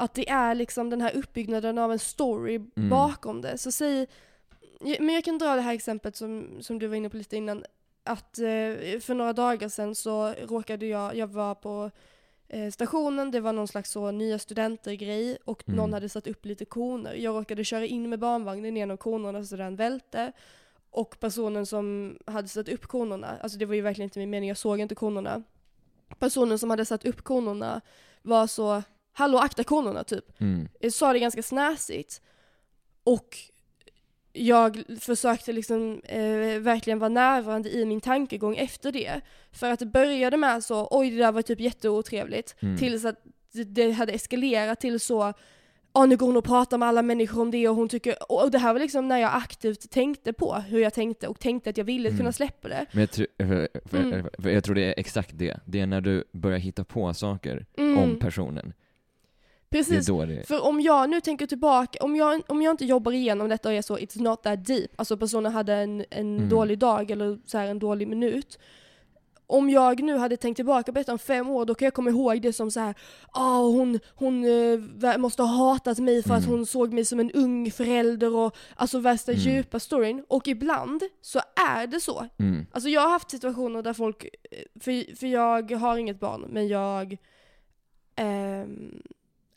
[0.00, 2.88] Att det är liksom den här uppbyggnaden av en story Mm.
[2.90, 3.58] bakom det.
[3.58, 4.06] Så säg,
[4.80, 7.64] men jag kan dra det här exemplet som, som du var inne på lite innan.
[8.04, 11.90] Att eh, för några dagar sedan så råkade jag, jag var på
[12.48, 15.76] eh, stationen, det var någon slags så nya studenter-grej och Mm.
[15.76, 17.14] någon hade satt upp lite koner.
[17.14, 20.32] Jag råkade köra in med barnvagnen av konerna så den välte.
[20.90, 24.48] Och personen som hade satt upp konerna, alltså det var ju verkligen inte min mening,
[24.48, 25.42] jag såg inte konerna.
[26.18, 27.80] Personen som hade satt upp konerna
[28.22, 28.82] var så,
[29.12, 30.40] hallå akta konerna typ.
[30.40, 30.68] Mm.
[30.80, 32.20] Jag sa det ganska snäsigt.
[33.04, 33.36] Och
[34.32, 39.20] jag försökte liksom eh, verkligen vara närvarande i min tankegång efter det.
[39.52, 42.56] För att det började med så, oj det där var typ jätteotrevligt.
[42.60, 42.78] Mm.
[42.78, 43.16] Tills att
[43.66, 45.32] det- hade eskalerat till så,
[45.92, 48.50] ja nu går hon och pratar med alla människor om det och hon tycker, och
[48.50, 51.76] det här var liksom när jag aktivt tänkte på hur jag tänkte och tänkte att
[51.76, 52.18] jag ville Mm.
[52.18, 52.86] kunna släppa det.
[52.92, 54.26] Men jag, tror- för, för, Mm.
[54.38, 55.56] för jag tror det är exakt det.
[55.64, 58.72] Det är när du börjar hitta på saker Mm, om personen.
[59.70, 60.06] Precis.
[60.06, 60.44] det...
[60.48, 63.74] För om jag nu tänker tillbaka, om jag, om jag inte jobbar igenom detta och
[63.74, 66.48] är så it's not that deep, alltså personen hade en, en Mm.
[66.48, 68.58] dålig dag eller så här en dålig minut.
[69.46, 72.10] Om jag nu hade tänkt tillbaka på detta om fem år, då kan jag komma
[72.10, 72.94] ihåg det som så här,
[73.32, 76.56] ah, hon, hon vä- måste ha hatat mig för att Mm.
[76.56, 79.44] hon såg mig som en ung förälder och alltså värsta Mm.
[79.44, 80.24] djupa storyn.
[80.28, 82.26] Och ibland så är det så.
[82.38, 82.66] Mm.
[82.72, 86.68] Alltså jag har haft situationer där folk, eh, för, för jag har inget barn, men
[86.68, 87.16] jag
[88.16, 89.02] ehm,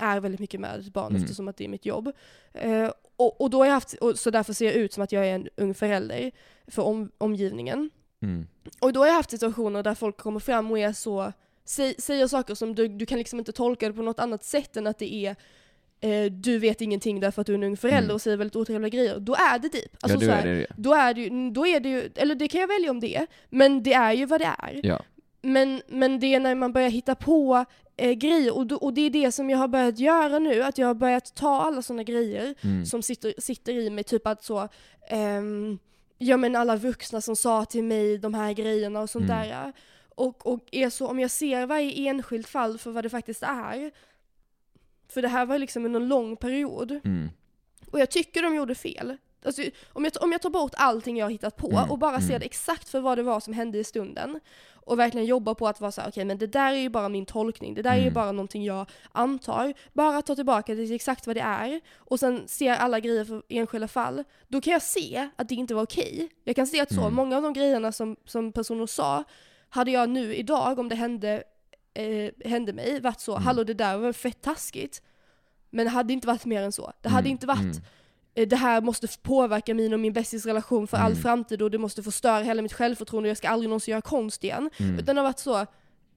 [0.04, 1.22] är väldigt mycket med barn Mm.
[1.22, 2.12] eftersom att det är mitt jobb.
[2.54, 5.28] Eh, och, och då har jag haft, så därför ser jag ut som att jag
[5.28, 6.32] är en ung förälder
[6.68, 7.89] för om, omgivningen.
[8.22, 8.48] Mm.
[8.80, 11.34] Och då har jag haft situationer där folk kommer fram och är så,
[11.66, 14.78] säg, säger saker som du, du kan liksom inte tolka det på något annat sätt
[14.78, 15.36] än att det är
[16.00, 18.16] eh, du vet ingenting därför att du är en ung förälder Mm.
[18.16, 19.20] och säger väldigt otrevliga grejer.
[19.20, 19.98] Då är det deep.
[20.02, 20.56] Alltså ja, så är här, det.
[20.56, 20.68] det.
[20.78, 23.16] då är det ju, då är det ju, eller det kan jag välja om det
[23.16, 24.80] är, men det är ju vad det är.
[24.84, 25.02] Ja.
[25.42, 27.66] Men, men det är när man börjar hitta på
[27.97, 30.77] eh, grejer, och, då, och det är det som jag har börjat göra nu, att
[30.77, 32.86] jag har börjat ta alla sådana grejer Mm.
[32.86, 34.69] som sitter, sitter i mig, typ att så,
[35.10, 35.79] ehm,
[36.17, 39.38] ja men alla vuxna som sa till mig de här grejerna och sånt Mm.
[39.49, 39.73] där.
[40.15, 43.91] Och, och är så, om jag ser varje enskilt fall för vad det faktiskt är,
[45.10, 47.29] för det här var liksom en lång period, Mm.
[47.91, 49.17] och jag tycker de gjorde fel.
[49.45, 49.62] Alltså,
[49.93, 52.27] om, jag, om jag tar bort allting jag har hittat på Mm, och bara ser
[52.29, 52.39] mm.
[52.39, 54.39] det exakt för vad det var som hände i stunden
[54.86, 57.25] och verkligen jobbar på att vara såhär, okej men det där är ju bara min
[57.25, 58.13] tolkning, det där är ju Mm.
[58.13, 59.73] bara någonting jag antar.
[59.93, 63.43] Bara ta tillbaka det till exakt vad det är och sen ser alla grejer för
[63.49, 64.23] enskilda fall.
[64.47, 66.29] Då kan jag se att det inte var okej.
[66.43, 67.13] Jag kan se att så, Mm.
[67.13, 69.23] många av de grejerna som, som personer sa,
[69.69, 71.43] hade jag nu idag, om det hände,
[71.93, 73.43] eh, hände mig, varit så, Mm.
[73.43, 75.01] hallå det där var fett taskigt.
[75.69, 76.93] Men det hade inte varit mer än så.
[77.01, 77.32] Det hade Mm.
[77.32, 77.82] inte varit Mm.
[78.34, 81.22] Det här måste påverka min och min bästis relation för all Mm.
[81.24, 84.43] framtid och det måste förstöra hela mitt självförtroende och jag ska aldrig någonsin göra konst
[84.43, 84.69] igen.
[84.80, 85.00] Mm.
[85.00, 85.65] Utan det har varit så,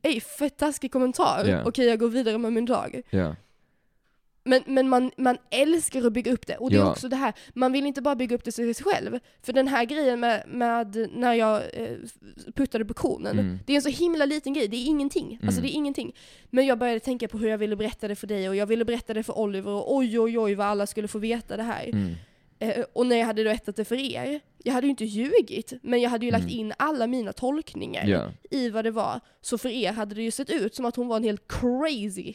[0.03, 1.63] ej fett taskig kommentar, Ja.
[1.67, 3.01] okej jag går vidare med min dag.
[3.11, 3.35] Ja.
[4.47, 6.57] Men, men man, man älskar att bygga upp det.
[6.57, 6.91] Och det är Ja.
[6.91, 9.19] också det här, man vill inte bara bygga upp det till sig själv.
[9.43, 11.89] För den här grejen med, med när jag eh,
[12.55, 13.59] puttade på konen, Mm.
[13.67, 15.39] det är en så himla liten grej, det är ingenting.
[15.43, 15.63] Alltså Mm.
[15.63, 16.15] det är ingenting.
[16.51, 18.85] Men jag började tänka på hur jag ville berätta det för dig och jag ville
[18.85, 21.85] berätta det för Oliver och oj oj oj vad alla skulle få veta det här.
[21.93, 22.15] Mm.
[22.59, 26.01] Eh, och när jag hade berättat det för er, jag hade ju inte ljugit, men
[26.01, 26.59] jag hade ju lagt Mm.
[26.59, 28.31] in alla mina tolkningar Ja.
[28.51, 29.21] i vad det var.
[29.41, 32.35] Så för er hade det ju sett ut som att hon var en helt crazy.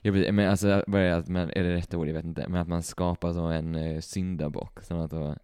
[0.00, 2.08] Jag blir, men alltså, vad är, det, att man, är det rätt ord?
[2.08, 2.48] Jag vet inte.
[2.48, 4.82] Men att man skapar så en eh, syndabock.
[4.82, 5.36] Så att, då-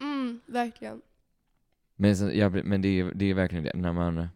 [0.00, 1.00] Mm, verkligen.
[1.96, 4.28] men så, blir- men det är, det är verkligen det, när man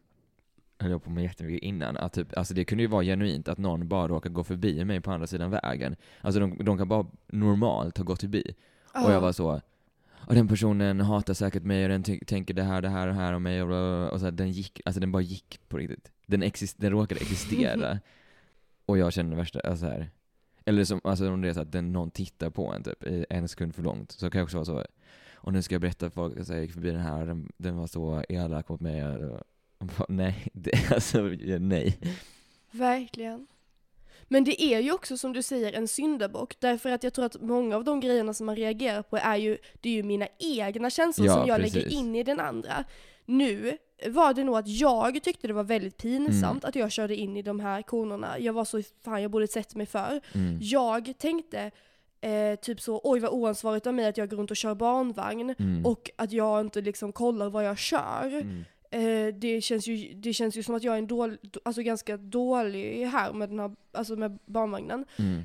[0.79, 3.89] höll på med jättemycket innan, att typ, alltså det kunde ju vara genuint att någon
[3.89, 5.97] bara råkar gå förbi mig på andra sidan vägen.
[6.21, 8.55] Alltså de, de kan bara normalt ha gått förbi.
[9.05, 9.61] Och jag var så,
[10.13, 13.33] och den personen hatar säkert mig och den tänker det här, det här och här
[13.33, 16.13] om mig och, och så här, den gick, alltså den bara gick på riktigt.
[16.27, 17.99] Den, exist, den råkade existera.
[18.87, 20.11] och jag kände värsta, alltså här.
[20.65, 23.27] Eller som, alltså om det är så att den, någon tittar på en typ i
[23.31, 24.85] en sekund för långt, så kan jag också vara så,
[25.35, 27.77] och nu ska jag berätta för folk, så jag gick förbi den här, den, den
[27.77, 29.05] var så elak mot mig.
[29.05, 29.41] Och,
[29.79, 31.23] och bara, nej, det, alltså
[31.61, 31.99] nej.
[32.71, 33.47] Verkligen.
[34.29, 37.41] Men det är ju också som du säger en syndabock, därför att jag tror att
[37.41, 40.91] många av de grejerna som man reagerar på är ju, det är ju mina egna
[40.91, 41.99] känslor Ja, som jag lägger precis.
[41.99, 42.85] in i den andra.
[43.27, 46.69] Nu var det nog att jag tyckte det var väldigt pinsamt Mm.
[46.69, 48.39] att jag körde in i de här konerna.
[48.39, 50.21] Jag var så, fan jag borde sett mig för.
[50.35, 50.59] Mm.
[50.61, 51.71] Jag tänkte
[52.21, 55.55] eh, typ så, oj vad oansvarigt av mig att jag går runt och kör barnvagn
[55.59, 55.87] Mm.
[55.87, 58.27] och att jag inte liksom kollar vad jag kör.
[58.27, 58.65] Mm.
[58.91, 62.17] eh, det, känns ju, det känns ju som att jag är en dålig, alltså ganska
[62.17, 65.05] dålig här med, den här, alltså med barnvagnen.
[65.19, 65.43] Mm.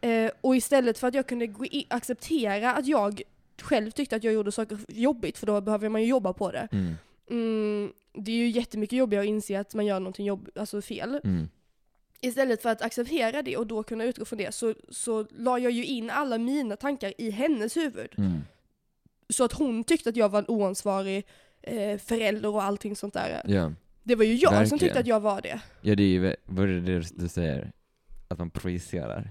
[0.00, 1.54] Eh, och istället för att jag kunde
[1.88, 3.22] acceptera att jag
[3.62, 6.68] själv tyckte att jag gjorde saker jobbigt, för då behöver man ju jobba på det.
[7.32, 7.92] Mm.
[8.12, 11.20] Det är ju jättemycket jobbigare att inse att man gör någonting jobb, alltså fel.
[11.24, 11.48] Mm.
[12.20, 15.72] Istället för att acceptera det och då kunna utgå från det så, så la jag
[15.72, 18.08] ju in alla mina tankar i hennes huvud.
[18.18, 18.40] Mm.
[19.28, 21.26] Så att hon tyckte att jag var en oansvarig
[21.62, 23.42] eh, förälder och allting sånt där.
[23.44, 23.72] Ja.
[24.02, 24.78] Det var ju jag som Verkligen.
[24.78, 25.60] tyckte att jag var det.
[25.80, 27.72] ja, det är ju, vad är det du säger?
[28.28, 29.30] Att man projicerar.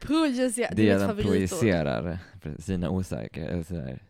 [0.00, 1.32] Projicera, Det är mitt favoritord.
[1.32, 2.18] projicerar
[2.58, 4.02] sina osäker, eller sådär,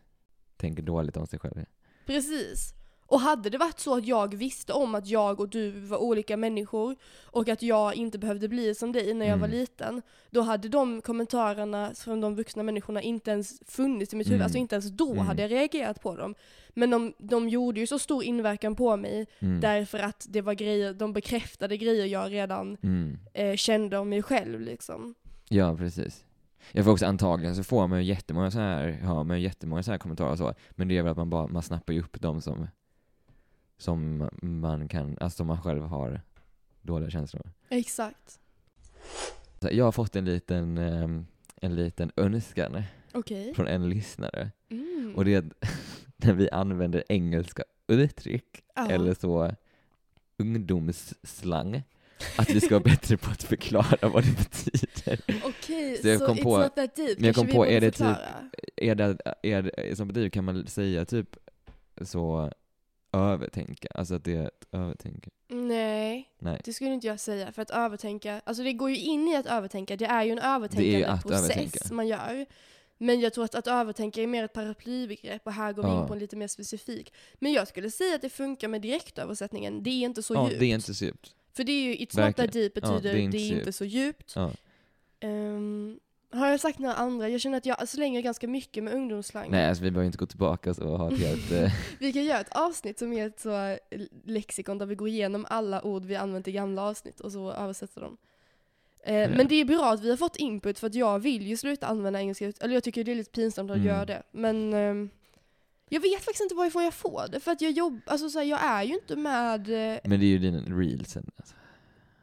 [0.57, 1.65] tänker dåligt om sig själv.
[2.05, 2.73] Precis.
[3.09, 6.37] Och hade det varit så att jag visste om att jag och du var olika
[6.37, 6.95] människor
[7.25, 9.59] och att jag inte behövde bli som dig när jag var Mm.
[9.59, 14.35] liten, då hade de kommentarerna från de vuxna människorna inte ens funnits i mitt huvud.
[14.35, 14.45] Mm.
[14.45, 15.25] Alltså inte ens då Mm.
[15.25, 16.35] hade jag reagerat på dem.
[16.69, 19.59] Men de, de gjorde ju så stor inverkan på mig Mm.
[19.59, 23.17] därför att det var grejer, de bekräftade grejer jag redan Mm.
[23.33, 25.15] eh, kände om mig själv liksom.
[25.49, 26.25] Ja, precis.
[26.71, 29.91] Jag får också antagligen så får man ju jättemånga så här, har man jättemånga så
[29.91, 32.21] här kommentarer och så, men det är väl att man bara, man snappar ju upp
[32.21, 32.67] dem som,
[33.79, 36.21] som man kan, alltså man själv har
[36.81, 37.51] dåliga känslor.
[37.69, 38.39] Exakt.
[39.59, 41.25] Jag har fått en liten, ehm,
[41.61, 43.53] en liten önskan Okej.
[43.55, 45.13] från en lyssnare, Mm.
[45.15, 45.43] och det är
[46.17, 48.89] när vi använder engelska uttryck, Ja.
[48.89, 49.55] eller så
[50.37, 51.83] ungdomsslang,
[52.37, 55.19] att vi ska vara bättre på att förklara vad det betyder.
[55.45, 57.17] Okej, Så jag så kom it's på- not that deep.
[57.19, 58.17] men jag kom på, är det typ-?
[58.77, 61.35] Är det, är det, som betyg kan man säga typ
[62.01, 62.51] så
[63.13, 65.29] övertänka, alltså att det är ett övertänka?
[65.47, 66.61] Nej, Nej.
[66.65, 67.51] det skulle inte jag säga.
[67.51, 69.95] För att övertänka, alltså det går ju in i att övertänka.
[69.95, 71.93] Det är ju en övertänkande process övertänka.
[71.93, 72.45] man gör.
[72.97, 76.01] Men jag tror att, att övertänka är mer ett paraplybegrepp och här går vi Ja.
[76.01, 77.13] in på en lite mer specifik.
[77.35, 79.83] Men jag skulle säga att det funkar med direktöversättningen.
[79.83, 80.59] Det är inte så ja, djupt.
[80.59, 81.35] det är inte så djupt.
[81.53, 82.47] För det är ju, it's not Verkligen.
[82.47, 84.33] that deep Ja, betyder det är inte det är inte så djupt.
[84.35, 84.51] Ja.
[86.31, 87.29] Har jag sagt några andra?
[87.29, 89.51] Jag känner att jag slänger ganska mycket med ungdomsslang.
[89.51, 91.51] Nej, alltså vi behöver inte gå tillbaka så och ha ett helt...
[91.51, 93.77] eh, Vi kan göra ett avsnitt som är ett så
[94.25, 98.01] lexikon där vi går igenom alla ord vi använt i gamla avsnitt och så översätter
[98.01, 98.17] dem.
[99.03, 99.27] Eh, Ja.
[99.29, 101.87] Men det är bra att vi har fått input för att jag vill ju sluta
[101.87, 103.87] använda engelska, eller jag tycker det är lite pinsamt att Mm.
[103.87, 104.23] göra det.
[104.31, 105.09] Men ehm,
[105.89, 108.45] jag vet faktiskt inte varifrån jag får det, för att jag jobbar, alltså så här,
[108.45, 111.31] jag är ju inte med, eh, men det är ju dina reelsen.
[111.37, 111.55] Alltså.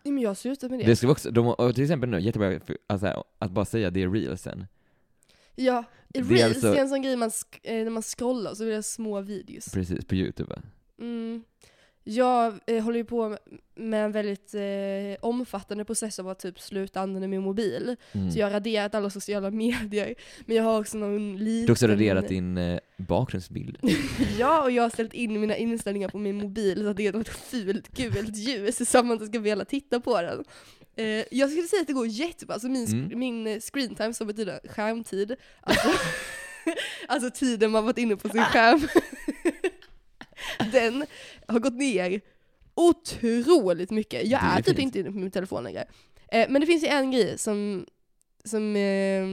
[0.07, 0.87] Nej, men jag har slutat med det.
[0.87, 3.91] Det ska vi också, de, och till exempel nu, jättebra, för, alltså, att bara säga
[3.91, 4.67] det är reelsen.
[5.55, 7.31] Ja, Det är reels alltså- det är en sån grej man
[7.63, 9.73] eh, när man scrollar så blir det små videos.
[9.73, 10.63] Precis, på youtube va?
[10.99, 11.45] Mm.
[12.09, 13.39] Jag eh, håller ju på
[13.75, 14.61] med en väldigt eh,
[15.21, 17.97] omfattande process av att typ sluta använda min mobil.
[18.13, 18.31] Mm.
[18.31, 20.15] Så jag har raderat alla sociala medier.
[20.47, 21.67] Men jag har också någon liten...
[21.67, 23.79] Du har också raderat din eh, bakgrundsbild.
[24.39, 27.13] Ja, och jag har ställt in mina inställningar på min mobil så att det är
[27.13, 30.45] något fult gult ljus så att man inte ska vilja titta på den.
[30.97, 33.19] Eh, jag skulle säga att det går jättebra, alltså min, sk- Mm.
[33.19, 35.89] min eh, screen time som betyder skärmtid, alltså,
[37.09, 38.81] alltså tiden man varit inne på sin skärm,
[40.73, 41.07] den
[41.49, 42.21] har gått ner
[42.75, 44.27] otroligt mycket.
[44.27, 44.79] Jag är är typ fint.
[44.79, 45.85] inte inne på min telefon längre.
[46.29, 47.87] Eh, men det finns ju en grej som,
[48.45, 49.27] som eh,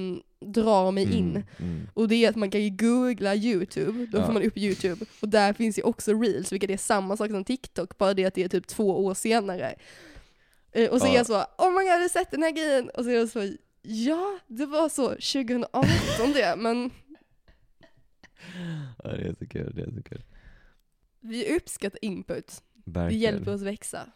[0.47, 1.29] drar mig in.
[1.29, 1.87] Mm, mm.
[1.93, 4.25] Och det är att man kan ju googla youtube, då Ja.
[4.25, 5.05] får man upp youtube.
[5.21, 8.33] Och där finns ju också reels, vilket är samma sak som TikTok, bara det att
[8.33, 9.75] det är typ två år senare.
[10.71, 11.15] Eh, och så är Ja.
[11.15, 12.89] jag så, oh my god, har du sett den här grejen?
[12.89, 16.91] Och så är jag så, ja, det var så 2018 det, men
[19.03, 20.21] Ja, det är så kul, det är så kul.
[21.23, 22.63] Vi uppskattar input.
[22.73, 23.21] Det Verkligen.
[23.21, 24.11] hjälper oss växa.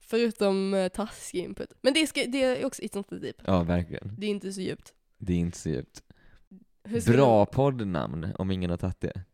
[0.00, 1.72] Förutom uh, taskig input.
[1.80, 3.36] Men det, ska, det är också it's not that deep.
[3.46, 4.14] Ja, verkligen.
[4.18, 4.94] Det är inte så djupt.
[5.18, 6.02] Det är inte så djupt.
[6.84, 9.24] Hur ska Bra poddnamn, om ingen har tagit det.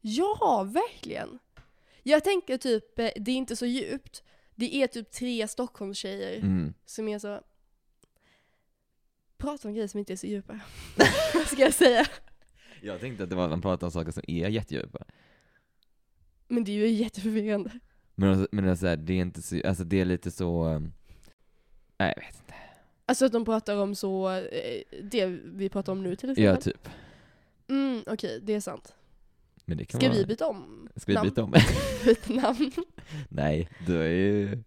[0.00, 1.38] Ja, verkligen.
[2.02, 4.22] Jag tänker typ, eh, det är inte så djupt.
[4.54, 6.74] Det är typ tre Stockholmstjejer Mm.
[6.86, 7.40] som är så...
[9.36, 10.60] Pratar om grejer som inte är så djupa.
[11.34, 12.06] Vad ska jag säga?
[12.82, 15.04] Jag tänkte att det var att man pratar om saker som är jättedjupa.
[16.50, 17.70] Men det är ju jätteförvirrande.
[18.14, 20.92] Men, alltså- men alltså, det är inte så, alltså det är lite så, um,
[21.98, 22.54] nej jag vet inte.
[23.06, 26.44] Alltså att de pratar om så, eh, det vi pratar om nu till exempel.
[26.44, 26.88] Ja, typ.
[27.68, 28.94] Mm, okej, det är sant.
[29.64, 31.28] Men det kan Ska vara, vi byta om Ska vi namn?
[31.28, 31.50] byta om?
[32.04, 32.72] byta namn?
[33.28, 34.62] nej, du är ju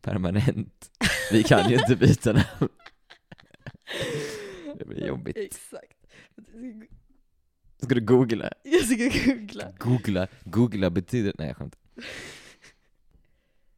[0.00, 0.90] permanent.
[1.32, 2.68] Vi kan ju inte byta namn.
[4.78, 5.36] Det blir jobbigt.
[5.36, 6.06] Exakt.
[7.84, 8.50] Ska du googla?
[8.62, 9.72] Jag ska googla.
[9.78, 11.80] Googla, googla betyder, nej jag skämtar.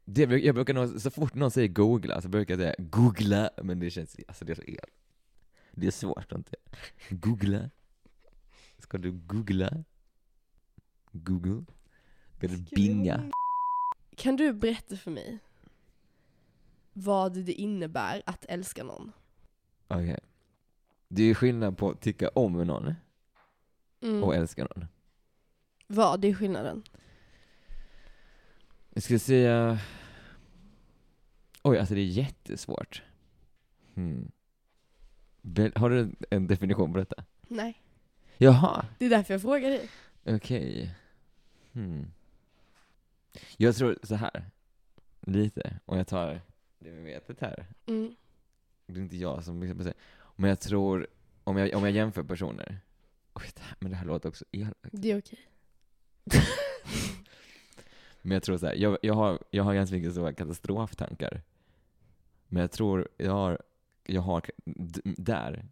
[0.05, 3.81] Det, jag brukar nog, så fort någon säger googla så brukar jag säga googla, men
[3.81, 4.91] det känns, alltså det är så el.
[5.73, 6.57] Det är svårt inte.
[7.11, 7.71] Googla.
[8.79, 9.85] Ska du googla?
[11.13, 11.65] Google?
[12.37, 13.31] Ska du binga?
[14.17, 15.39] Kan du berätta för mig
[16.93, 19.13] vad det innebär att älska någon?
[19.89, 20.21] Okej.
[21.09, 22.95] Det är ju skillnad på att tycka om någon
[24.01, 24.25] Mm.
[24.25, 24.87] och älska någon.
[25.87, 26.83] Vad är skillnaden?
[28.91, 29.79] Jag skulle säga...
[31.63, 33.03] Oj, alltså det är jättesvårt.
[33.95, 34.31] Hmm.
[35.75, 37.25] Har du en definition på detta?
[37.43, 37.83] Nej.
[38.37, 39.89] Jaha, Det är därför jag frågar dig.
[40.25, 40.95] okej.
[41.73, 42.07] Hmm.
[43.57, 44.45] Jag tror så här.
[45.21, 46.41] lite, om jag tar
[46.79, 47.67] det vi vet här.
[47.87, 48.17] Mm.
[48.87, 49.59] Det är inte jag som.
[50.37, 51.07] Men jag tror,
[51.45, 52.79] om jag, om jag jämför personer.
[53.37, 54.79] Oj, det här, men det här låter också elakt.
[54.93, 55.39] Det är okej.
[58.23, 61.43] Men jag tror så här, jag, jag, har, jag har ganska mycket så katastroftankar.
[62.49, 63.59] Men jag tror, jag har,
[64.05, 64.43] jag har,
[65.05, 65.69] där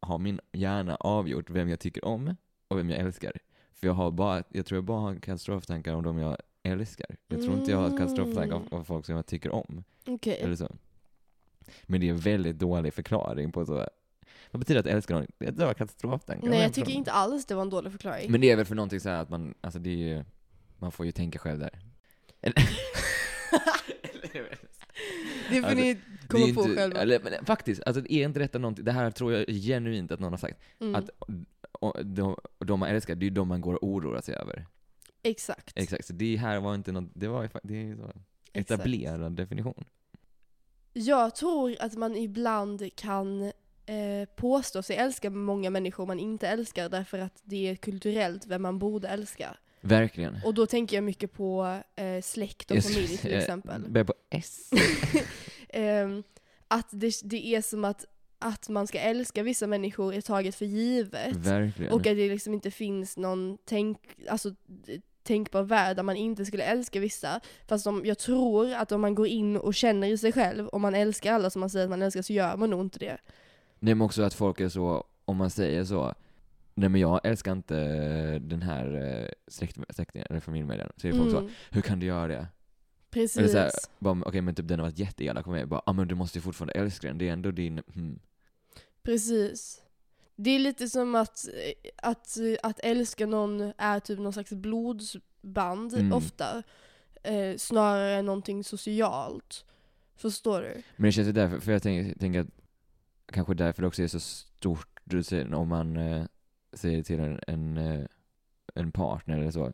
[0.00, 2.36] har min hjärna avgjort vem jag tycker om
[2.68, 3.32] och vem jag älskar.
[3.72, 7.16] För jag har bara, jag tror jag bara har katastroftankar om de jag älskar.
[7.28, 9.84] Jag tror inte jag har katastroftankar av folk som jag tycker om.
[10.06, 10.38] Okej.
[10.40, 10.76] Eller så.
[11.86, 13.88] Men det är en väldigt dålig förklaring på så,
[14.50, 15.26] vad betyder att älska någon?
[15.38, 16.48] Det har katastroftankar.
[16.48, 18.30] Nej jag tycker inte alls det var en dålig förklaring.
[18.32, 20.24] Men det är väl för någonting så här att man, alltså det är ju,
[20.78, 21.70] man får ju tänka själv där.
[22.40, 22.68] Eller-
[25.50, 27.00] det får Alltså, ni komma på inte, själva.
[27.00, 30.32] eller, men faktiskt, alltså är inte detta någonting, det här tror jag genuint att någon
[30.32, 30.94] har sagt, Mm.
[30.94, 31.10] att
[31.72, 34.66] och, de, de man älskar, det är ju de man går och oroar sig över.
[35.22, 35.72] Exakt.
[35.74, 38.12] Exakt, så det här var inte något, det var ju det är så
[38.52, 38.80] Exakt.
[38.80, 39.84] etablerad definition.
[40.92, 43.52] Jag tror att man ibland kan
[43.86, 48.62] eh, påstå sig älska många människor man inte älskar därför att det är kulturellt vem
[48.62, 49.56] man borde älska.
[49.80, 50.36] Verkligen.
[50.44, 53.84] Och då tänker jag mycket på eh, släkt och familj till säga- exempel.
[53.88, 54.70] Börjar på S.
[55.68, 56.22] Ehm,
[56.68, 58.04] att det, det är som att,
[58.38, 61.36] att man ska älska vissa människor är taget för givet.
[61.36, 61.92] Verkligen.
[61.92, 64.54] Och att det liksom inte finns någon tänk, alltså,
[65.22, 67.40] tänkbar värld där man inte skulle älska vissa.
[67.68, 70.82] Fast om, jag tror att om man går in och känner i sig själv, om
[70.82, 73.18] man älskar alla som man säger att man älskar så gör man nog inte det.
[73.78, 76.14] Nej men också att folk är så, om man säger så,
[76.74, 77.74] nej men jag älskar inte
[78.38, 82.06] den här eh, släkt, släktingen eller familjemedlemmen, så är folk så, Mm, hur kan du
[82.06, 82.34] göra det?
[82.34, 82.48] Eller
[83.10, 83.52] precis.
[83.52, 86.08] så här, bara, okej men typ den har varit jätteelak med mig, bara, ah, men
[86.08, 88.18] du måste ju fortfarande älska den, det är ändå din, hmm.
[89.02, 89.82] Precis.
[90.36, 91.48] Det är lite som att,
[91.96, 96.12] att, att älska någon är typ någon slags blodsband Mm.
[96.12, 96.62] ofta.
[97.22, 99.64] Eh, snarare än någonting socialt.
[100.16, 100.82] Förstår du?
[100.96, 102.46] Men det känns ju därför, för jag tänker, tänker att
[103.26, 106.24] kanske därför det också är så stort, du säger, om man eh,
[106.72, 108.06] säger till en, en, eh,
[108.74, 109.72] en partner eller så,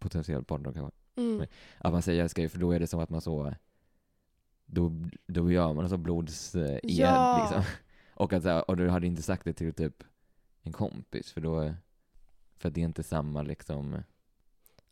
[0.00, 1.46] potentiell partner kanske, Mm.
[1.78, 3.54] Att man säger jag älskar dig, för då är det som att man så,
[4.66, 4.92] då,
[5.26, 7.38] då gör man så blods eh, Ja.
[7.42, 7.62] liksom.
[8.14, 10.04] Och att och du hade inte sagt det till typ
[10.62, 11.74] en kompis, för då,
[12.56, 14.02] för att det är inte samma liksom,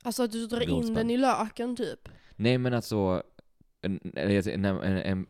[0.03, 2.09] Alltså att du drar in den i löken typ.
[2.37, 3.23] nej men alltså,
[3.81, 5.27] en, en, en,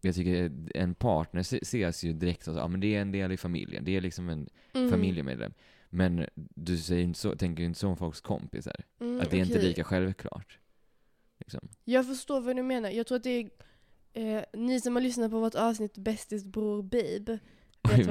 [0.00, 3.12] jag tycker en partner se- ses ju direkt som så, ja men det är en
[3.12, 4.90] del i familjen, det är liksom en Mm.
[4.90, 5.52] familjemedlem.
[5.90, 8.76] Men du säger inte så, tänker ju inte så om folks kompisar.
[9.00, 10.58] Mm, att det är inte lika självklart.
[11.40, 11.68] Liksom.
[11.84, 12.90] Jag förstår vad du menar.
[12.90, 13.50] Jag tror att det är
[14.36, 17.38] eh, ni som har lyssnat på vårt avsnitt Bästis bror Babe.
[17.96, 18.04] Vi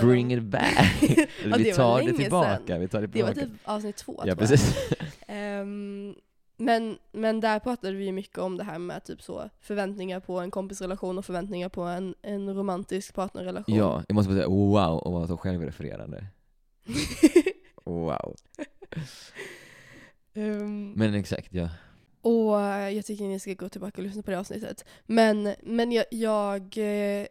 [0.00, 0.30] bring om.
[0.38, 1.02] it back!
[1.02, 2.80] Eller Ja, vi tar det tillbaka, sedan.
[2.80, 3.52] vi tar det Det var tillbaka.
[3.56, 4.38] typ avsnitt två ja, tror jag.
[4.38, 4.74] precis.
[6.62, 10.50] Men, men där pratade vi mycket om det här med typ så förväntningar på en
[10.50, 13.76] kompisrelation och förväntningar på en, en romantisk partnerrelation.
[13.76, 16.26] ja, jag måste bara säga wow, och vara så självrefererande.
[17.84, 18.36] Wow.
[20.34, 21.68] Ehm, Men exakt, ja.
[22.20, 22.60] och
[22.92, 24.84] jag tycker ni ska gå tillbaka och lyssna på det avsnittet.
[25.06, 27.26] Men, men jag, jag, eh,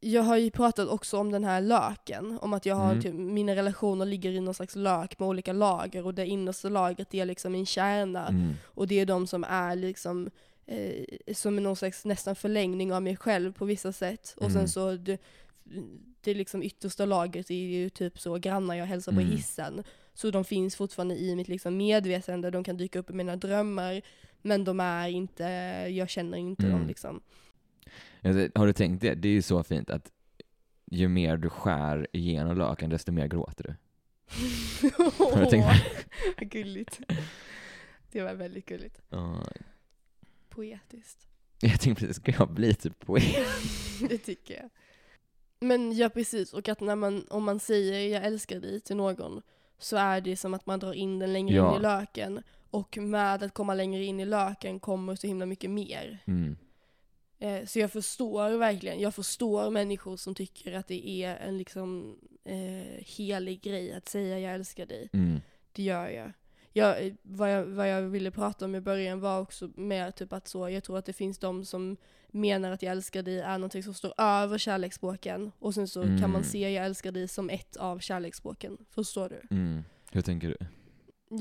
[0.00, 2.38] jag har ju pratat också om den här löken.
[2.40, 3.02] Om att jag har Mm.
[3.02, 7.14] typ, mina relationer ligger i någon slags lök med olika lager och det innersta lagret
[7.14, 8.28] är liksom min kärna.
[8.28, 8.52] Mm.
[8.64, 10.30] Och det är de som är liksom
[10.66, 14.34] eh, som någon slags nästan förlängning av mig själv på vissa sätt.
[14.36, 14.68] Och sen Mm.
[14.68, 15.18] så det,
[16.20, 19.32] det liksom yttersta lagret är ju typ så grannar jag hälsar på Mm.
[19.32, 19.82] hissen.
[20.14, 24.02] Så de finns fortfarande i mitt liksom medvetande, de kan dyka upp i mina drömmar.
[24.42, 25.44] Men de är inte,
[25.90, 26.86] jag känner inte dem Mm.
[26.88, 27.20] liksom.
[28.22, 29.14] Alltså, Har du tänkt det?
[29.14, 30.10] Det är ju så fint att
[30.90, 33.74] ju mer du skär igenom löken, desto mer gråter du.
[35.24, 35.66] Har du tänkt
[36.38, 37.00] Vad gulligt.
[38.12, 39.00] Det var väldigt gulligt.
[40.48, 41.26] Poetiskt.
[41.60, 43.24] Jag tänkte precis, ska jag bli typ poet?
[44.08, 44.70] Det tycker jag.
[45.60, 46.52] Men ja, precis.
[46.52, 49.42] Och att när man, om man säger jag älskar dig till någon
[49.78, 51.70] så är det som att man drar in den längre Ja.
[51.74, 52.42] in i löken.
[52.70, 56.18] Och med att komma längre in i löken kommer så himla mycket mer.
[56.26, 56.56] Mm.
[57.42, 62.18] Eh, så jag förstår verkligen, jag förstår människor som tycker att det är en liksom
[62.44, 65.08] eh, helig grej att säga jag älskar dig.
[65.12, 65.40] Mm.
[65.72, 66.32] Det gör jag.
[66.72, 70.48] jag, vad, jag, vad jag ville prata om i början var också mer typ att
[70.48, 71.96] så, jag tror att det finns de som
[72.32, 75.52] menar att jag älskar dig är någonting som står över kärleksspråken.
[75.58, 76.30] Och sen så kan Mm.
[76.30, 78.78] man se jag älskar dig som ett av kärleksspråken.
[78.90, 79.56] Förstår du?
[79.56, 79.84] Mm.
[80.12, 80.56] Hur tänker du?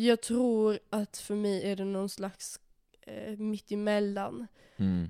[0.03, 2.59] Jag tror att för mig är det någon slags
[3.01, 4.47] eh, mittemellan.
[4.77, 5.09] Mm.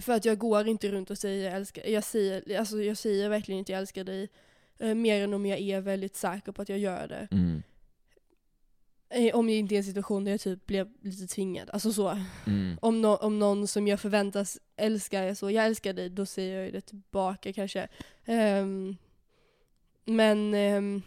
[0.00, 3.28] För att jag går inte runt och säger jag älskar, jag säger, alltså jag säger
[3.28, 4.28] verkligen inte jag älskar dig.
[4.78, 7.28] Eh, mer än om jag är väldigt säker på att jag gör det.
[7.30, 7.62] Mm.
[9.10, 11.70] Eh, om jag inte är i en situation där jag typ blir lite tvingad.
[11.70, 12.18] Alltså så.
[12.46, 12.78] Mm.
[12.80, 16.62] Om, nå- om någon som jag förväntas älska är så, jag älskar dig, då säger
[16.62, 17.88] jag det tillbaka kanske.
[18.24, 18.96] Ehm,
[20.04, 21.02] men, ehm,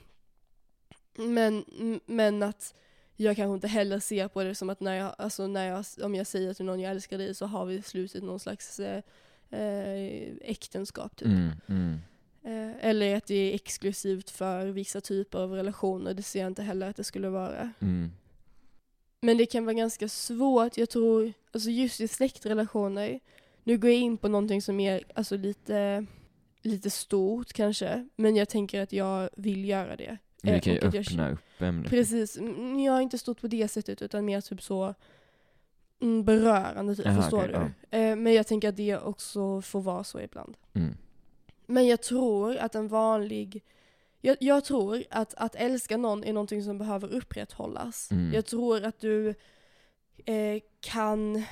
[1.15, 1.65] men,
[2.05, 2.73] men att
[3.15, 6.15] jag kanske inte heller ser på det som att när jag, alltså när jag, om
[6.15, 9.03] jag säger till någon jag älskar dig så har vi slutit någon slags eh,
[9.49, 11.27] eh, äktenskap typ.
[11.27, 11.51] Mm.
[11.67, 11.99] Mm.
[12.43, 16.63] Eh, eller att det är exklusivt för vissa typer av relationer, det ser jag inte
[16.63, 17.71] heller att det skulle vara.
[17.79, 18.11] Mm.
[19.21, 23.19] Men det kan vara ganska svårt, jag tror, alltså just i släktrelationer,
[23.63, 26.05] nu går jag in på någonting som är alltså lite,
[26.61, 30.17] lite stort kanske, men jag tänker att jag vill göra det.
[30.41, 31.89] Men Eh, vi kan ju att jag- öppna upp ämnet.
[31.89, 32.37] Precis,
[32.85, 34.95] jag har inte stått på det sättet utan mer typ så
[36.01, 37.97] mm, berörande typ, Jaha, förstår okej, du?
[37.97, 40.57] Eh, men jag tänker att det också får vara så ibland.
[40.73, 40.97] Mm.
[41.65, 43.63] Men jag tror att en vanlig
[44.21, 48.11] jag, jag tror att, att älska någon är någonting som behöver upprätthållas.
[48.11, 48.33] Mm.
[48.33, 49.29] Jag tror att du
[50.25, 51.43] eh, kan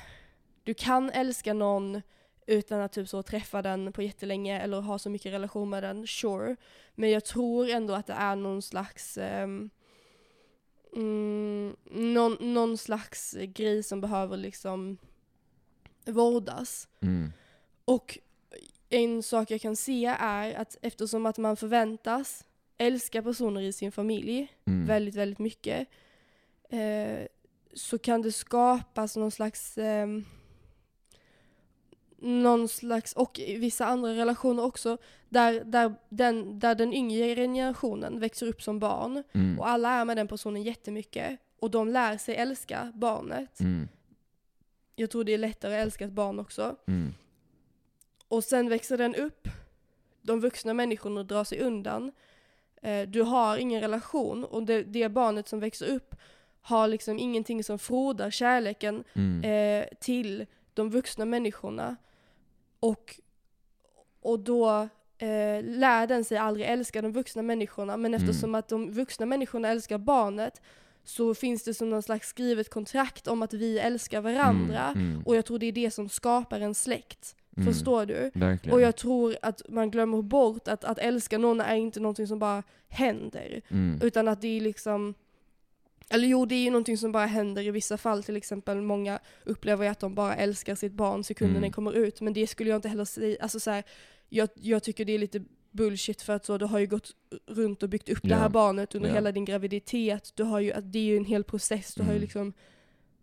[0.62, 2.02] du kan älska någon
[2.50, 6.06] utan att typ så träffa den på jättelänge eller ha så mycket relation med den,
[6.06, 6.56] sure.
[6.94, 9.70] Men jag tror ändå att det är någon slags ehm,
[10.96, 14.98] mm, någon, någon slags grej som behöver liksom
[16.04, 16.88] vårdas.
[17.00, 17.32] Mm.
[17.84, 18.18] Och
[18.88, 22.44] en sak jag kan se är att eftersom att man förväntas
[22.78, 24.86] älska personer i sin familj Mm.
[24.86, 25.88] väldigt, väldigt mycket
[26.68, 27.26] eh,
[27.74, 30.24] så kan det skapas någon slags ehm,
[32.20, 34.98] någon slags, och i vissa andra relationer också,
[35.28, 39.58] där, där, den, där den yngre generationen växer upp som barn Mm.
[39.58, 43.60] och alla är med den personen jättemycket och de lär sig älska barnet.
[43.60, 43.88] Mm.
[44.96, 46.76] Jag tror det är lättare att älska ett barn också.
[46.86, 47.14] Mm.
[48.28, 49.48] Och sen växer den upp,
[50.22, 52.12] de vuxna människorna drar sig undan.
[52.82, 56.14] Eh, du har ingen relation och det, det barnet som växer upp
[56.62, 59.44] har liksom ingenting som frodar kärleken Mm.
[59.44, 61.96] eh, till de vuxna människorna.
[62.80, 63.20] Och,
[64.20, 67.96] och då eh, lär den sig aldrig älska de vuxna människorna.
[67.96, 68.20] Men Mm.
[68.28, 70.60] eftersom att de vuxna människorna älskar barnet
[71.04, 74.88] så finns det som någon slags skrivet kontrakt om att vi älskar varandra.
[74.88, 75.10] Mm.
[75.10, 75.22] Mm.
[75.26, 77.36] Och jag tror det är det som skapar en släkt.
[77.56, 77.72] Mm.
[77.72, 78.30] Förstår du?
[78.34, 78.74] Verkligen.
[78.74, 82.38] Och jag tror att man glömmer bort att, att älska någon är inte någonting som
[82.38, 83.60] bara händer.
[83.68, 84.00] Mm.
[84.02, 85.14] Utan att det är liksom
[86.10, 88.22] eller jo, det är ju någonting som bara händer i vissa fall.
[88.22, 91.62] Till exempel många upplever ju att de bara älskar sitt barn sekunden Mm.
[91.62, 92.20] den kommer ut.
[92.20, 93.36] Men det skulle jag inte heller säga.
[93.40, 93.84] Alltså så här,
[94.28, 97.10] jag, jag tycker det är lite bullshit för att så, du har ju gått
[97.46, 98.36] runt och byggt upp det Ja.
[98.36, 99.14] här barnet under Ja.
[99.14, 100.32] hela din graviditet.
[100.34, 101.94] Du har ju, det är ju en hel process.
[101.94, 102.20] Du har ju Mm.
[102.22, 102.52] liksom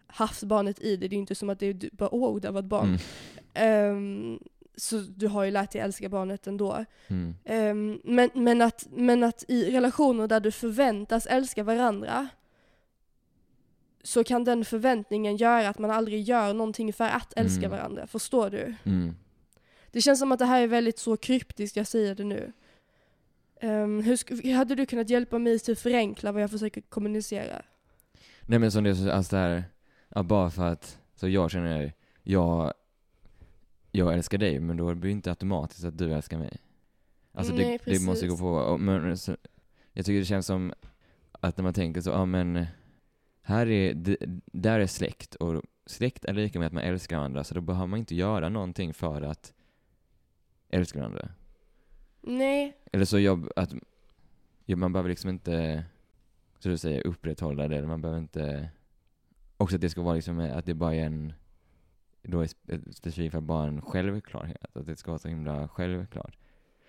[0.07, 1.09] haft barnet i dig.
[1.09, 2.87] Det är inte som att det är bara åh, det var ett barn.
[2.87, 2.99] Mm.
[3.53, 4.39] Ehm,
[4.75, 6.85] så du har ju lärt dig älska barnet ändå.
[7.07, 7.35] Mm.
[7.45, 12.27] Ehm, men, men, att, men att i relationer där du förväntas älska varandra
[14.03, 17.71] så kan den förväntningen göra att man aldrig gör någonting för att älska Mm.
[17.71, 18.07] varandra.
[18.07, 18.75] Förstår du?
[18.83, 19.15] Mm.
[19.91, 22.51] Det känns som att det här är väldigt så kryptiskt, jag säger det nu.
[23.61, 27.61] Um, hur hade du kunnat hjälpa mig till att förenkla vad jag försöker kommunicera?
[28.41, 29.63] Nej men som det alltså det här,
[30.09, 31.93] ja, bara för att, så jag känner,
[32.23, 32.73] jag,
[33.91, 36.57] jag älskar dig, men då blir det inte automatiskt att du älskar mig.
[37.33, 38.41] Alltså Nej, det, det måste gå precis.
[38.41, 39.17] på, men
[39.93, 40.73] jag tycker det känns som
[41.31, 42.65] att när man tänker så, ja men,
[43.47, 47.55] här är, där är släkt, och släkt är lika med att man älskar varandra, så
[47.55, 49.53] då behöver man inte göra någonting för att
[50.69, 51.29] älska varandra.
[52.21, 53.73] Nej, Eller så jobb, att,
[54.67, 55.85] man behöver liksom inte,
[56.59, 58.69] så du säger, upprätthålla det, eller man behöver inte,
[59.57, 61.33] också att det ska vara liksom, att det bara är en,
[62.21, 66.37] då är spe- specifikt för bara en självklarhet, att det ska vara så himla självklart.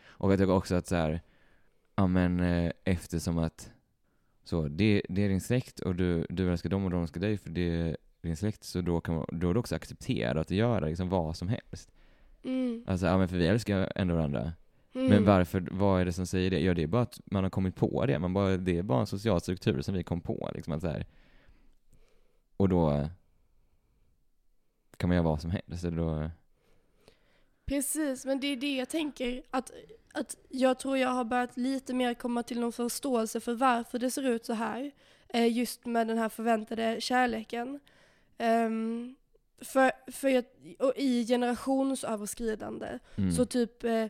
[0.06, 1.20] Och jag tycker också att så här,
[1.96, 3.72] ja men eh, eftersom att,
[4.48, 7.38] så, det, det är din släkt och du, du älskar dem och de älskar dig
[7.38, 10.50] för det är din släkt, så då, kan man, då är det också accepterat att
[10.50, 11.90] göra liksom vad som helst.
[12.42, 12.84] mm.
[12.86, 14.52] Alltså, ja men för vi älskar ändå varandra.
[14.94, 15.08] Mm.
[15.08, 16.60] Men varför, vad är det som säger det?
[16.60, 19.00] Ja det är bara att man har kommit på det, man bara, det är bara
[19.00, 21.06] en social struktur som vi kom på liksom att så här.
[22.56, 23.08] Och då
[24.96, 26.30] kan man göra vad som helst, så då,
[27.68, 29.42] Precis, men det är det jag tänker.
[29.50, 29.72] Att,
[30.12, 34.10] att jag tror jag har börjat lite mer komma till någon förståelse för varför det
[34.10, 34.90] ser ut så här.
[35.28, 37.80] Eh, just med den här förväntade kärleken.
[38.38, 39.14] Ehm,
[39.60, 40.44] för, för jag,
[40.78, 43.32] och i generationsöverskridande, Mm.
[43.32, 44.04] så typ, eh,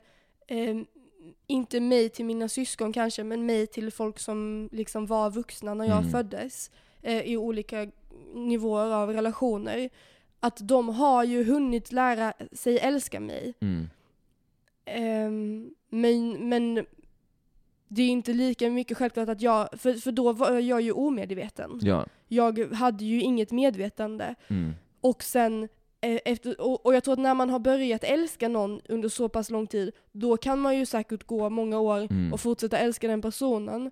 [0.47, 0.77] eh,
[1.47, 5.85] inte mig till mina syskon kanske, men mig till folk som liksom var vuxna när
[5.85, 6.11] jag Mm.
[6.11, 6.71] föddes,
[7.03, 7.91] eh, i olika
[8.35, 9.91] nivåer av relationer.
[10.41, 13.55] Att de har ju hunnit lära sig älska mig.
[13.61, 13.89] Mm.
[14.85, 16.87] Ehm, men, men
[17.89, 21.81] det är inte lika mycket självklart att jag, för, för då var jag ju omedveten.
[21.83, 22.07] Ja.
[22.29, 24.35] Jag hade ju inget medvetande.
[24.49, 24.73] Mm.
[25.01, 25.69] Och sen,
[26.01, 29.29] eh, efter, och, och jag tror att när man har börjat älska någon under så
[29.29, 32.33] pass lång tid, då kan man ju säkert gå många år Mm.
[32.33, 33.91] och fortsätta älska den personen.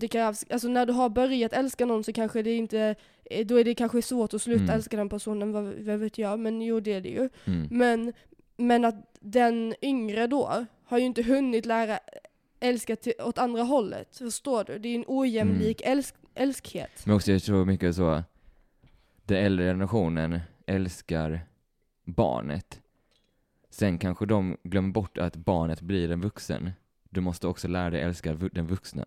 [0.00, 3.56] Det krävs, alltså när du har börjat älska någon så kanske det inte, eh, då
[3.60, 4.74] är det kanske svårt att sluta Mm.
[4.74, 7.28] älska den personen, vad, vad vet jag, men jo det är det ju.
[7.44, 7.68] Mm.
[7.70, 8.12] Men,
[8.56, 11.98] men att den yngre då har ju inte hunnit lära
[12.60, 14.78] älska till, åt andra hållet, förstår du?
[14.78, 17.02] Det är en ojämlik älsk, älskhet.
[17.06, 18.22] Men också jag tror mycket så,
[19.24, 21.40] den äldre generationen älskar
[22.04, 22.80] barnet.
[23.70, 26.70] Sen kanske de glömmer bort att barnet blir en vuxen.
[27.10, 29.04] Du måste också lära dig älska den vuxna.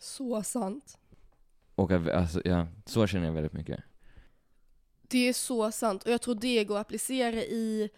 [0.00, 0.98] Så sant.
[1.74, 3.80] Och alltså, ja, så känner jag väldigt mycket.
[5.02, 7.90] Det är så sant och jag tror det går att applicera i,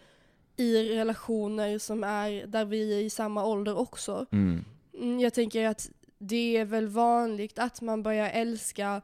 [0.57, 4.26] i relationer som är där vi är i samma ålder också.
[4.32, 4.64] Mm.
[4.94, 9.03] Mm, Jag tänker att det är väl vanligt att man börjar älska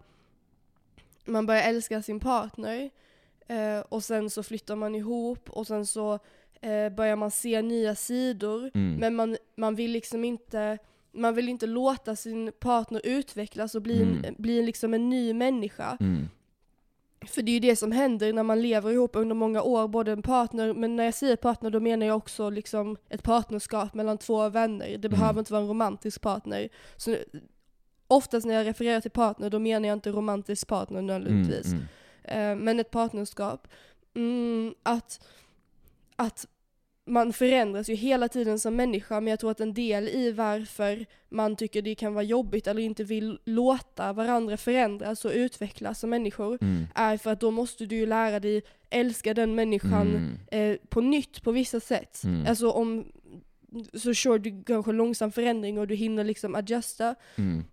[1.24, 2.90] man börjar älska sin partner
[3.46, 6.18] eh, och sen så flyttar man ihop och sen så
[6.60, 8.94] eh, börjar man se nya sidor Mm.
[9.00, 10.78] men man, man vill liksom inte
[11.18, 14.24] man vill inte låta sin partner utvecklas och bli, Mm.
[14.24, 15.96] en, bli liksom en ny människa.
[16.00, 16.28] Mm.
[17.26, 20.12] För det är ju det som händer när man lever ihop under många år, både
[20.12, 24.18] en partner, men när jag säger partner då menar jag också liksom ett partnerskap mellan
[24.18, 24.86] två vänner.
[24.86, 25.10] Det Mm.
[25.10, 26.68] behöver inte vara en romantisk partner.
[26.96, 27.16] Så
[28.08, 31.06] oftast när jag refererar till partner då menar jag inte romantisk partner Mm.
[31.06, 31.66] nödvändigtvis.
[31.72, 31.82] Mm.
[32.24, 33.68] Eh, men ett partnerskap.
[34.14, 35.26] Mm, att,
[36.16, 36.46] att
[37.08, 41.06] man förändras ju hela tiden som människa, men jag tror att en del i varför
[41.28, 46.10] man tycker det kan vara jobbigt eller inte vill låta varandra förändras och utvecklas som
[46.10, 46.86] människor, Mm.
[46.94, 50.72] är för att då måste du ju lära dig älska den människan Mm.
[50.72, 52.22] eh, på nytt på vissa sätt.
[52.24, 52.46] Mm.
[52.46, 53.12] Alltså om,
[53.94, 57.14] så kör du kanske långsam förändring och du hinner liksom adjusta.
[57.36, 57.64] Mm.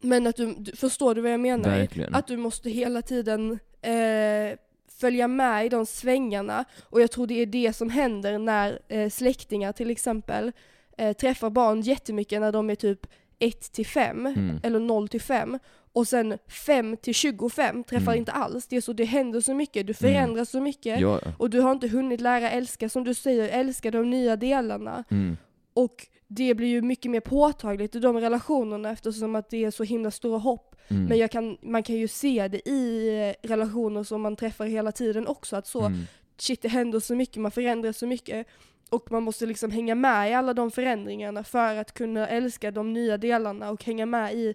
[0.00, 1.70] Men att du, du förstår du vad jag menar?
[1.70, 2.14] Verkligen.
[2.14, 4.58] Att du måste hela tiden eh,
[5.00, 6.64] följa med i de svängarna.
[6.90, 10.52] Och jag tror det är det som händer när eh, släktingar till exempel
[10.98, 13.06] eh, träffar barn jättemycket när de är typ
[13.38, 14.60] 1 till 5 Mm.
[14.62, 15.58] eller 0 till 5
[15.92, 18.18] och sen 5 till 25 träffar Mm.
[18.18, 18.66] inte alls.
[18.66, 21.20] Det är så det händer så mycket, du förändras så mycket Ja.
[21.38, 25.04] och du har inte hunnit lära älska, som du säger, älska de nya delarna.
[25.10, 25.36] Mm.
[25.76, 29.84] Och det blir ju mycket mer påtagligt i de relationerna eftersom att det är så
[29.84, 30.76] himla stora hopp.
[30.88, 31.04] Mm.
[31.04, 35.56] Men kan, man kan ju se det i relationer som man träffar hela tiden också,
[35.56, 36.00] att så, Mm.
[36.36, 38.46] shit det händer så mycket, man förändras så mycket.
[38.90, 42.92] Och man måste liksom hänga med i alla de förändringarna för att kunna älska de
[42.92, 44.54] nya delarna och hänga med i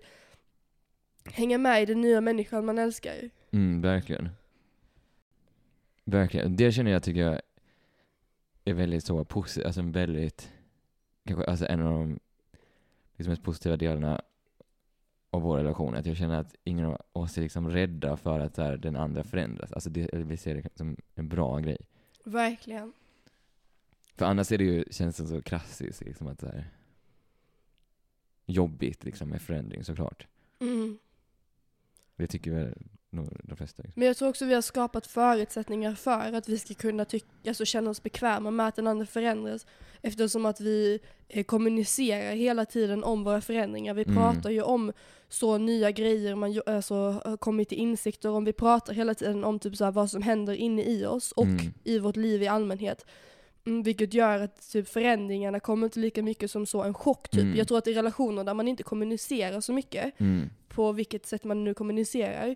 [1.25, 3.29] hänga med i den nya människan man älskar.
[3.51, 4.29] Mm, verkligen.
[6.03, 6.55] Verkligen.
[6.55, 7.41] Det känner jag tycker jag
[8.65, 10.49] är väldigt så positivt, alltså väldigt,
[11.23, 12.19] kanske alltså en av de
[13.17, 14.21] liksom mest positiva delarna
[15.29, 15.95] av vår relation.
[15.95, 18.95] Att jag känner att ingen av oss är liksom rädda för att så här, den
[18.95, 19.71] andra förändras.
[19.71, 21.77] Alltså det, vi ser det som en bra grej.
[22.23, 22.93] Verkligen.
[24.15, 26.69] För annars är det ju, känns det så klassiskt liksom att det här
[28.45, 30.27] jobbigt liksom med förändring såklart.
[30.59, 30.97] Mm.
[32.15, 32.77] Det tycker väl
[33.11, 33.83] nog de flesta.
[33.83, 33.99] Liksom.
[33.99, 37.65] Men jag tror också vi har skapat förutsättningar för att vi ska kunna tycka, alltså
[37.65, 39.65] känna oss bekväma med att den andra förändras.
[40.01, 43.93] Eftersom att vi eh, kommunicerar hela tiden om våra förändringar.
[43.93, 44.15] Vi Mm.
[44.15, 44.93] pratar ju om
[45.29, 46.95] så nya grejer man alltså,
[47.25, 48.45] har kommit till insikter om.
[48.45, 51.43] Vi pratar hela tiden om typ så här, vad som händer inne i oss och
[51.45, 51.73] Mm.
[51.83, 53.05] i vårt liv i allmänhet.
[53.65, 57.29] Mm, vilket gör att typ, förändringarna kommer inte lika mycket som så en chock.
[57.29, 57.41] Typ.
[57.41, 57.55] Mm.
[57.57, 60.49] Jag tror att i relationer där man inte kommunicerar så mycket, Mm.
[60.69, 62.55] på vilket sätt man nu kommunicerar,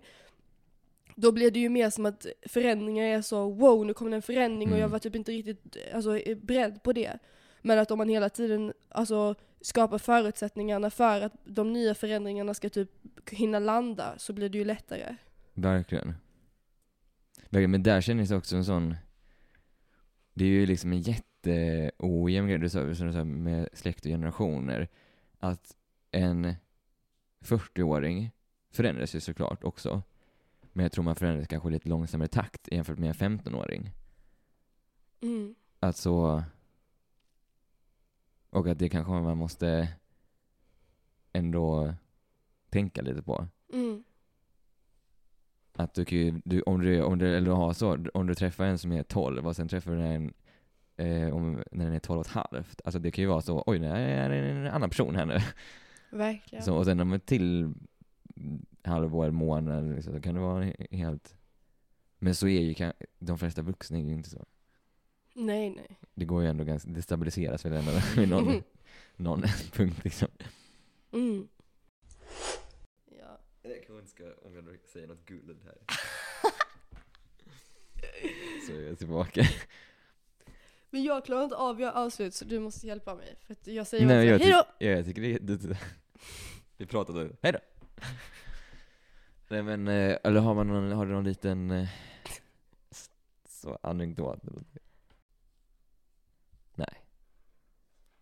[1.18, 4.22] då blir det ju mer som att förändringar är så wow, nu kommer det en
[4.22, 4.80] förändring och Mm.
[4.80, 7.18] jag var typ inte riktigt alltså, är beredd på det.
[7.62, 12.68] Men att om man hela tiden alltså, skapar förutsättningarna för att de nya förändringarna ska
[12.68, 12.90] typ
[13.30, 15.16] hinna landa så blir det ju lättare.
[15.54, 16.14] Verkligen.
[17.50, 17.70] Verkligen.
[17.70, 18.94] Men där känns det också en sån,
[20.34, 24.88] det är ju liksom en jätteojämn grej, som du sa med släkt och generationer,
[25.38, 25.76] att
[26.10, 26.54] en
[27.40, 28.30] 40-åring
[28.70, 30.02] förändras ju såklart också.
[30.76, 33.90] Men jag tror man förändras kanske i lite långsammare takt jämfört med en 15-åring.
[35.20, 35.54] Mm.
[35.80, 36.42] att så,
[38.50, 39.88] och att det kanske man måste
[41.32, 41.94] ändå
[42.70, 43.48] tänka lite på.
[43.72, 44.04] Mm.
[45.72, 48.64] Att du kan ju, du, om du, om du, eller har så, om du träffar
[48.64, 50.34] en som är 12 och sen träffar du en
[50.96, 52.80] eh, om, när den är 12 och ett halvt.
[52.84, 55.38] Alltså det kan ju vara så, oj nu är det en annan person här nu.
[56.10, 56.64] Verkligen.
[56.64, 57.74] Så, och sen om till
[58.82, 61.36] halvår, månad, liksom, så kan det vara helt...
[62.18, 64.44] Men så är ju kan, de flesta vuxna är ju inte så.
[65.34, 65.98] Nej, nej.
[66.14, 68.62] Det går ju ändå ganska, det stabiliseras väl ändå vid någon,
[69.16, 70.28] någon punkt liksom.
[71.12, 71.48] Mm.
[73.18, 73.38] Ja.
[73.62, 75.78] Jag kanske inte ska, om jag säger något guld här.
[78.66, 79.42] så är jag tillbaka.
[80.90, 83.34] Men jag klarar inte av att göra avslut så du måste hjälpa mig.
[83.40, 84.62] För att jag säger Nej, jag, hej då!
[84.62, 85.78] tyck, ja, jag tycker det är, det,
[86.76, 87.58] Vi pratade, hej då!
[89.48, 91.88] Nej men, eh, eller har man någon, har du någon liten eh,
[93.48, 94.44] så anekdot?
[94.44, 94.62] eller?
[96.74, 97.02] Nej.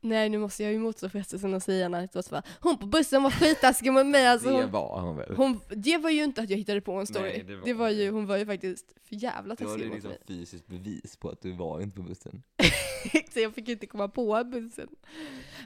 [0.01, 3.23] Nej nu måste jag ju motstå frestelsen att säga när det var Hon på bussen
[3.23, 4.49] var skitaskig mot mig alltså.
[4.49, 5.35] det Hon, var han väl?
[5.37, 7.29] hon, det var ju inte att jag hittade på en story.
[7.29, 8.11] Nej, det, det var var ju, det.
[8.11, 10.19] hon var ju faktiskt för jävla Du har taskig ju mot liksom mig.
[10.27, 12.43] fysiskt bevis på att du var inte på bussen.
[13.33, 14.89] så jag fick inte komma på bussen.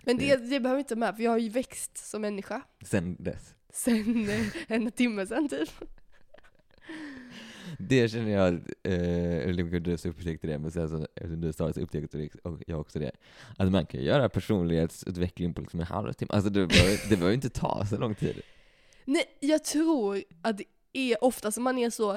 [0.04, 2.62] Men det, det behöver inte med för jag har ju växt som människa.
[2.84, 3.54] Sen dess.
[3.72, 5.70] Sen eh, en timme sen typ.
[7.78, 11.80] Det känner jag, eh, så upptäckte det, men sen så, eftersom du sa det så
[11.80, 13.10] upptäckte och jag också det.
[13.56, 16.30] Att man kan göra personlighetsutveckling på liksom en halvtimme.
[16.32, 18.42] Alltså det behöver, det behöver inte ta så lång tid.
[19.04, 22.12] Nej, jag tror att det är ofta som man är så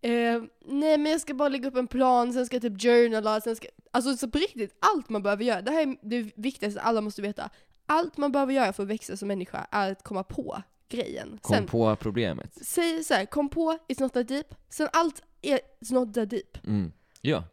[0.00, 3.40] eh, nej men jag ska bara lägga upp en plan, sen ska jag typ journala,
[3.40, 3.68] sen ska...
[3.90, 7.22] Alltså så på riktigt, allt man behöver göra, det här är det viktigaste alla måste
[7.22, 7.50] veta.
[7.86, 11.38] Allt man behöver göra för att växa som människa är att komma på grejen.
[11.42, 12.54] Kom sen, på problemet.
[12.66, 14.54] säg så här, kom på, it's not that deep.
[14.68, 16.66] Sen allt är it's not that deep.
[16.66, 16.92] Mm.
[17.20, 17.44] Ja.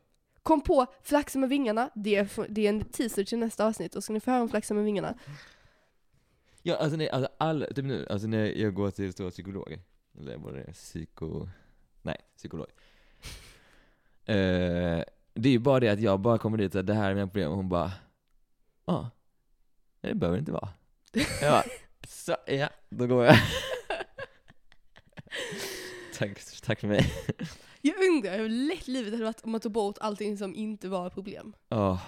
[0.43, 4.03] Kom på, flaxa med vingarna, det är, det är en teaser till nästa avsnitt, och
[4.03, 5.15] ska ni få höra om flaxa med vingarna.
[6.63, 9.79] Ja, alltså, nej, alltså all, typ nu, alltså när jag går till så psykolog,
[10.17, 11.49] eller vad det är, psyko,
[12.01, 12.67] nej, psykolog.
[14.25, 15.03] Eh,
[15.33, 17.27] det är ju bara det att jag bara kommer dit och det här är mina
[17.27, 17.91] problem och hon bara,
[18.85, 19.09] ja, ah,
[20.01, 20.69] det behöver det inte vara.
[21.41, 21.63] Jag bara,
[22.11, 23.35] så, ja, då går jag.
[26.13, 27.13] tack, tack för mig.
[27.81, 31.09] Jag undrar hur lätt livet hade varit om man tog bort allting som inte var
[31.09, 31.53] problem.
[31.69, 32.01] Oh,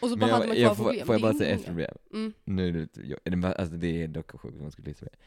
[0.00, 1.06] Och så bara men hade man jag, kvar jag, får, problem.
[1.06, 1.94] får jag Det är bara säga ett problem?
[2.12, 2.32] Mm.
[2.44, 5.18] Nu jag, alltså det är dock sjukt om man skulle lyssna på det.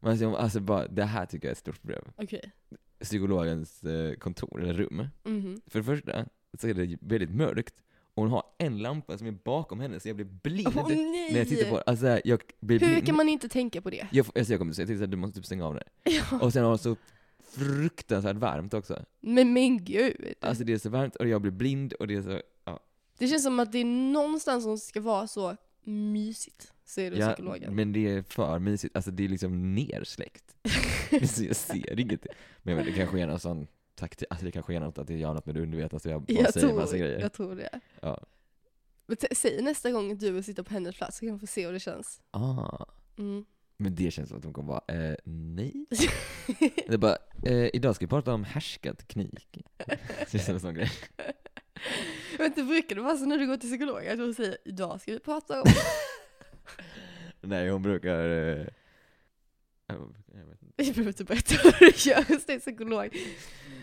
[0.00, 2.04] Men alltså, alltså bara, det här tycker jag är ett stort problem.
[2.16, 2.52] Okej.
[3.00, 5.08] Psykologens eh, kontor, eller rum.
[5.24, 5.60] Mhm.
[5.66, 6.26] För det första
[6.58, 7.74] så är det väldigt mörkt,
[8.14, 11.32] och hon har en lampa som är bakom henne så jag blir blind nej!
[11.32, 11.82] när jag tittar på det.
[11.82, 13.06] Alltså jag blir Hur blind.
[13.06, 14.06] kan man inte tänka på det?
[14.12, 15.84] Jag, alltså, jag kommer säga till så att du måste typ stänga av det.
[16.04, 16.38] Ja.
[16.40, 16.96] Och sen har hon så
[17.54, 19.04] fruktansvärt varmt också.
[19.20, 20.34] Men men gud.
[20.40, 22.40] Alltså det är så varmt och jag blir blind och det är så,
[23.18, 27.26] Det känns som att det är någonstans som ska vara så mysigt, säger du ja,
[27.26, 27.74] psykologen.
[27.74, 28.96] men det är för mysigt.
[28.96, 30.54] Alltså det är liksom nersläckt.
[31.34, 32.26] så jag ser inget.
[32.62, 35.18] Men, men det kanske är någon sån taktik, alltså det kanske är något att det
[35.18, 37.20] gör något med det undervetna jag bara jag, säger tror, massa grejer.
[37.20, 37.80] jag tror det.
[38.00, 38.24] Ja.
[39.06, 41.66] Men säg nästa gång du vill sitta på hennes plats så kan vi få se
[41.66, 42.20] hur det känns.
[42.30, 42.84] Ah.
[43.18, 43.44] Mm.
[43.76, 45.86] Men det känns som att de kommer bara, eh, nej.
[46.86, 49.64] Det är bara, eh, idag ska vi prata om härskarteknik.
[50.32, 50.90] Det är en sån grej.
[52.38, 55.00] Men inte brukar det vara så när du går till psykolog att hon säger idag
[55.00, 55.68] ska vi prata om...
[57.40, 58.28] Nej, hon brukar...
[58.28, 58.66] Eh,
[59.92, 60.74] jag vet inte.
[60.84, 63.16] Jag behöver inte berätta vad du gör hos din psykolog.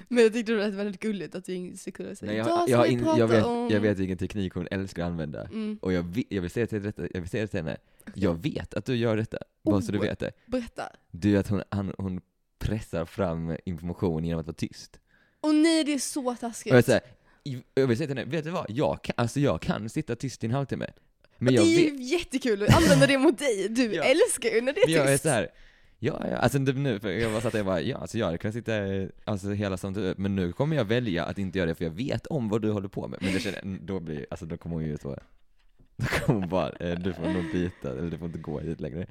[0.07, 2.89] Men jag tyckte det var väldigt gulligt att din psykolog säger Nej, jag, jag, vi
[2.89, 3.69] in, jag, vet, om...
[3.71, 5.41] jag vet vilken teknik hon älskar att använda.
[5.45, 5.79] Mm.
[5.81, 7.77] Och jag, vi- jag, vill säga till detta, jag vill säga till henne,
[8.13, 10.01] jag vet att du gör detta, bara så du Oh.
[10.03, 10.31] vet det.
[10.45, 10.83] Berätta.
[11.11, 12.21] Du vet att hon, han, hon
[12.59, 14.99] pressar fram information genom att vara tyst.
[15.41, 16.71] Och nej det är så taskigt.
[16.73, 17.01] Och jag, säger,
[17.75, 18.65] jag vill säga till henne, vet du vad?
[18.69, 20.87] Jag kan, alltså jag kan sitta tyst i en halvtimme.
[21.37, 24.03] Men jag det är vet, ju jättekul att använda det mot dig, du Ja.
[24.03, 25.23] älskar ju när det är Men jag är tyst.
[25.23, 25.49] så här,
[25.99, 28.37] ja, ja, alltså typ nu, för jag bara satt och bara, ja, alltså jag hade
[28.37, 28.73] kunnat sitta
[29.25, 32.27] alltså hela samtalet, men nu kommer jag välja att inte göra det för jag vet
[32.27, 33.19] om vad du håller på med.
[33.21, 35.17] Men det känner, då blir, alltså då kommer hon ju så,
[35.95, 38.81] då kommer hon bara, eh, du får nog byta, eller du får inte gå hit
[38.81, 39.07] längre.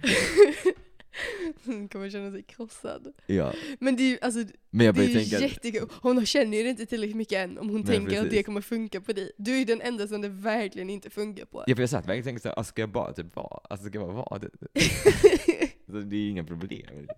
[1.65, 3.13] Hon kommer känna sig krossad.
[3.27, 5.87] Ja, Men det är ju alltså, men jag det är ju tänka.
[6.03, 8.39] Hon känner ju inte tillräckligt mycket än om hon Nej, tänker att precis.
[8.39, 9.33] det kommer funka på dig.
[9.37, 11.65] Du är ju den enda som det verkligen inte funkar på.
[11.67, 13.89] ja för jag satt verkligen och tänkte såhär, alltså, ska jag bara typ vara, alltså
[13.89, 14.51] ska jag bara vara det?
[15.89, 17.09] Det är inga problem.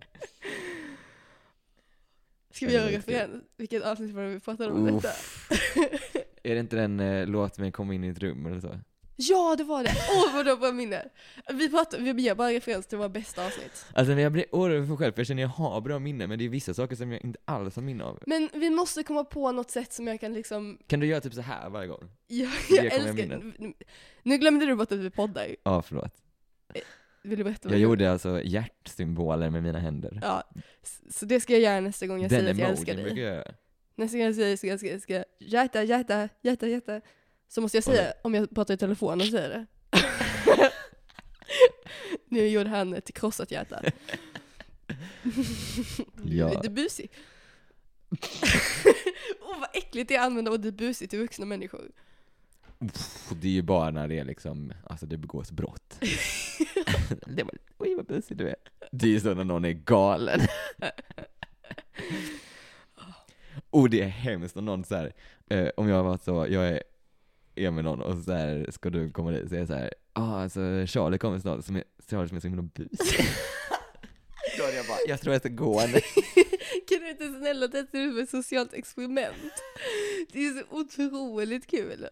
[2.53, 3.11] Ska vi Jag göra inte.
[3.11, 3.43] referens?
[3.57, 5.09] Vilket avsnitt var det vi pratade om detta?
[6.43, 8.79] Är det inte den, eh, låt mig komma in i ett rum eller så?
[9.15, 9.91] Ja, det var det!
[10.09, 11.05] Åh, vad bra minne!
[11.53, 13.85] Vi pratar, vi ger bara referens till våra bästa avsnitt.
[13.95, 15.99] Alltså när jag blir orolig för mig själv, för jag känner att jag har bra
[15.99, 18.19] minne, men det är vissa saker som jag inte alls har minne av.
[18.27, 21.33] Men vi måste komma på något sätt som jag kan liksom, Kan du göra typ
[21.33, 22.09] så här varje gång?
[22.27, 23.73] jag, Det jag jag älskar, nu,
[24.23, 25.55] nu glömde du bort att vi poddar.
[25.63, 26.13] Ja, förlåt.
[27.23, 30.19] Vill du berätta Jag du gjorde alltså hjärtsymboler med mina händer.
[30.21, 30.43] Ja,
[31.09, 33.19] så det ska jag göra nästa gång jag Den säger att jag älskar dig.
[33.19, 33.43] jag.
[33.95, 37.01] Nästa gång jag säger ska jag ska, ska hjärta, hjärta, hjärta, hjärta.
[37.47, 39.65] Så måste jag säga, om jag pratar i telefon och säger det.
[42.25, 43.81] nu gjorde han ett krossat hjärta.
[46.25, 46.49] Ja.
[46.49, 47.11] Lite busig.
[49.41, 51.91] Åh vad äckligt det är att använda ordet busig till vuxna människor.
[53.41, 55.99] Det är ju bara när det är liksom, alltså det begås brott.
[57.27, 58.55] det var, oj vad busig du är.
[58.91, 60.39] Det är ju så när någon är galen.
[63.69, 65.13] Och det är hemskt om någon så här,
[65.49, 66.83] eh, om jag har varit så, jag är,
[67.55, 69.49] är med någon och så här, ska du komma dit?
[69.49, 72.41] Så är jag så här, ah, alltså Charlie kommer snart, som är, Charlie som är
[72.41, 72.89] så himla busig.
[74.57, 75.93] Då hade jag bara, jag tror jag ska gå nu.
[76.87, 79.53] kan du inte snälla testa ut med ett socialt experiment?
[80.31, 82.07] Det är så otroligt kul.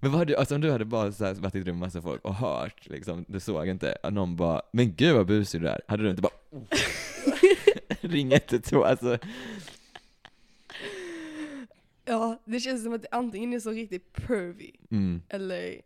[0.00, 1.86] Men vad hade, alltså om du hade bara så här varit i ett rum med
[1.86, 5.60] massa folk och hört liksom, du såg inte, att någon bara 'Men gud vad busig
[5.60, 6.32] du är' hade du inte bara
[8.00, 9.18] Ring 112, alltså
[12.04, 15.80] Ja, det känns som att det antingen är så riktigt pervy, mm, eller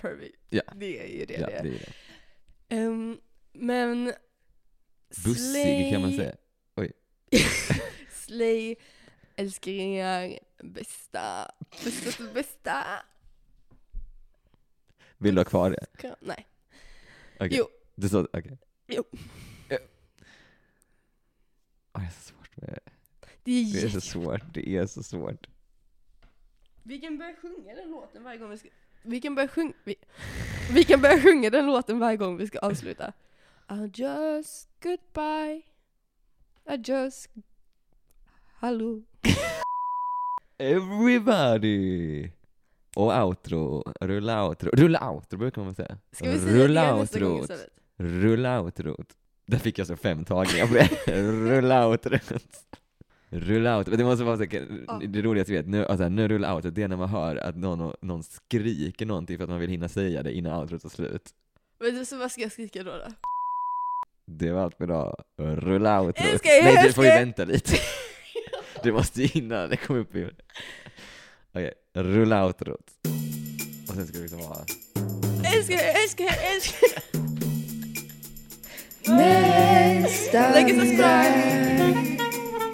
[0.00, 0.30] pervy.
[0.50, 0.62] Ja.
[0.76, 1.62] Det är ju det ja, det är.
[1.62, 2.76] det är det.
[2.76, 3.18] Ehm,
[3.52, 4.12] men...
[5.24, 6.34] Bussig kan man slay- säga.
[8.12, 8.76] Slay,
[9.36, 11.50] älsklingar, bästa,
[11.84, 12.84] bästa, bästa.
[15.18, 15.86] Vill du ha kvar det?
[15.98, 16.46] Ska- Nej.
[17.36, 17.48] Okej.
[17.58, 17.68] Jo.
[17.94, 18.58] Du sa, okej.
[18.86, 19.04] Jo.
[19.68, 19.78] Ja.
[21.92, 22.78] Åh, det är så svårt med
[23.44, 23.78] Det är det.
[23.78, 24.00] är så jätte...
[24.00, 25.46] svårt, det är så svårt.
[26.82, 28.68] Vi kan börja sjunga den låten varje gång vi ska...
[29.02, 29.72] Vi kan börja sjunga...
[29.84, 29.94] Vi,
[30.74, 33.12] vi kan börja sjunga den låten varje gång vi ska avsluta.
[33.70, 35.62] I just goodbye.
[36.70, 37.30] I just...
[38.54, 39.02] Hallå.
[40.60, 42.30] Everybody!
[42.96, 45.98] Och outro, rulla outro, rulla outro brukar man säga.
[46.12, 47.50] Ska vi säga rulla det nästa gång outrot.
[47.50, 47.68] istället?
[47.98, 49.06] Rulla outrot.
[49.46, 51.22] Där fick jag så fem tagningar på det.
[51.50, 52.32] rulla outrot.
[53.28, 53.98] Rulla outrot.
[53.98, 54.44] Det måste vara
[54.86, 55.00] Ja.
[55.08, 57.56] det roligaste jag vet, nu, alltså, nu rulla outrot, det är när man hör att
[57.56, 61.30] någon, någon skriker någonting för att man vill hinna säga det innan outrot tar slut.
[61.80, 62.90] Men så vad ska jag skrika då?
[62.90, 63.12] då?
[64.26, 65.24] Det var allt för idag.
[65.38, 66.26] Rulla outrot.
[66.26, 67.76] Er, Nej, du får ju vänta lite.
[68.82, 70.28] Du måste innan det kommer upp i...
[71.54, 72.86] Okej, rulla outrot.
[73.88, 74.64] Och sen ska det liksom vara...
[75.56, 77.02] Älskar älskar älskar.
[79.06, 82.16] Nästa Lägg ett subscribe.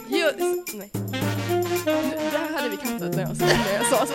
[0.09, 0.29] Jo,
[0.75, 0.91] nej.
[0.95, 4.15] Nu, Där hade vi kattat när jag, sa- när jag sa så.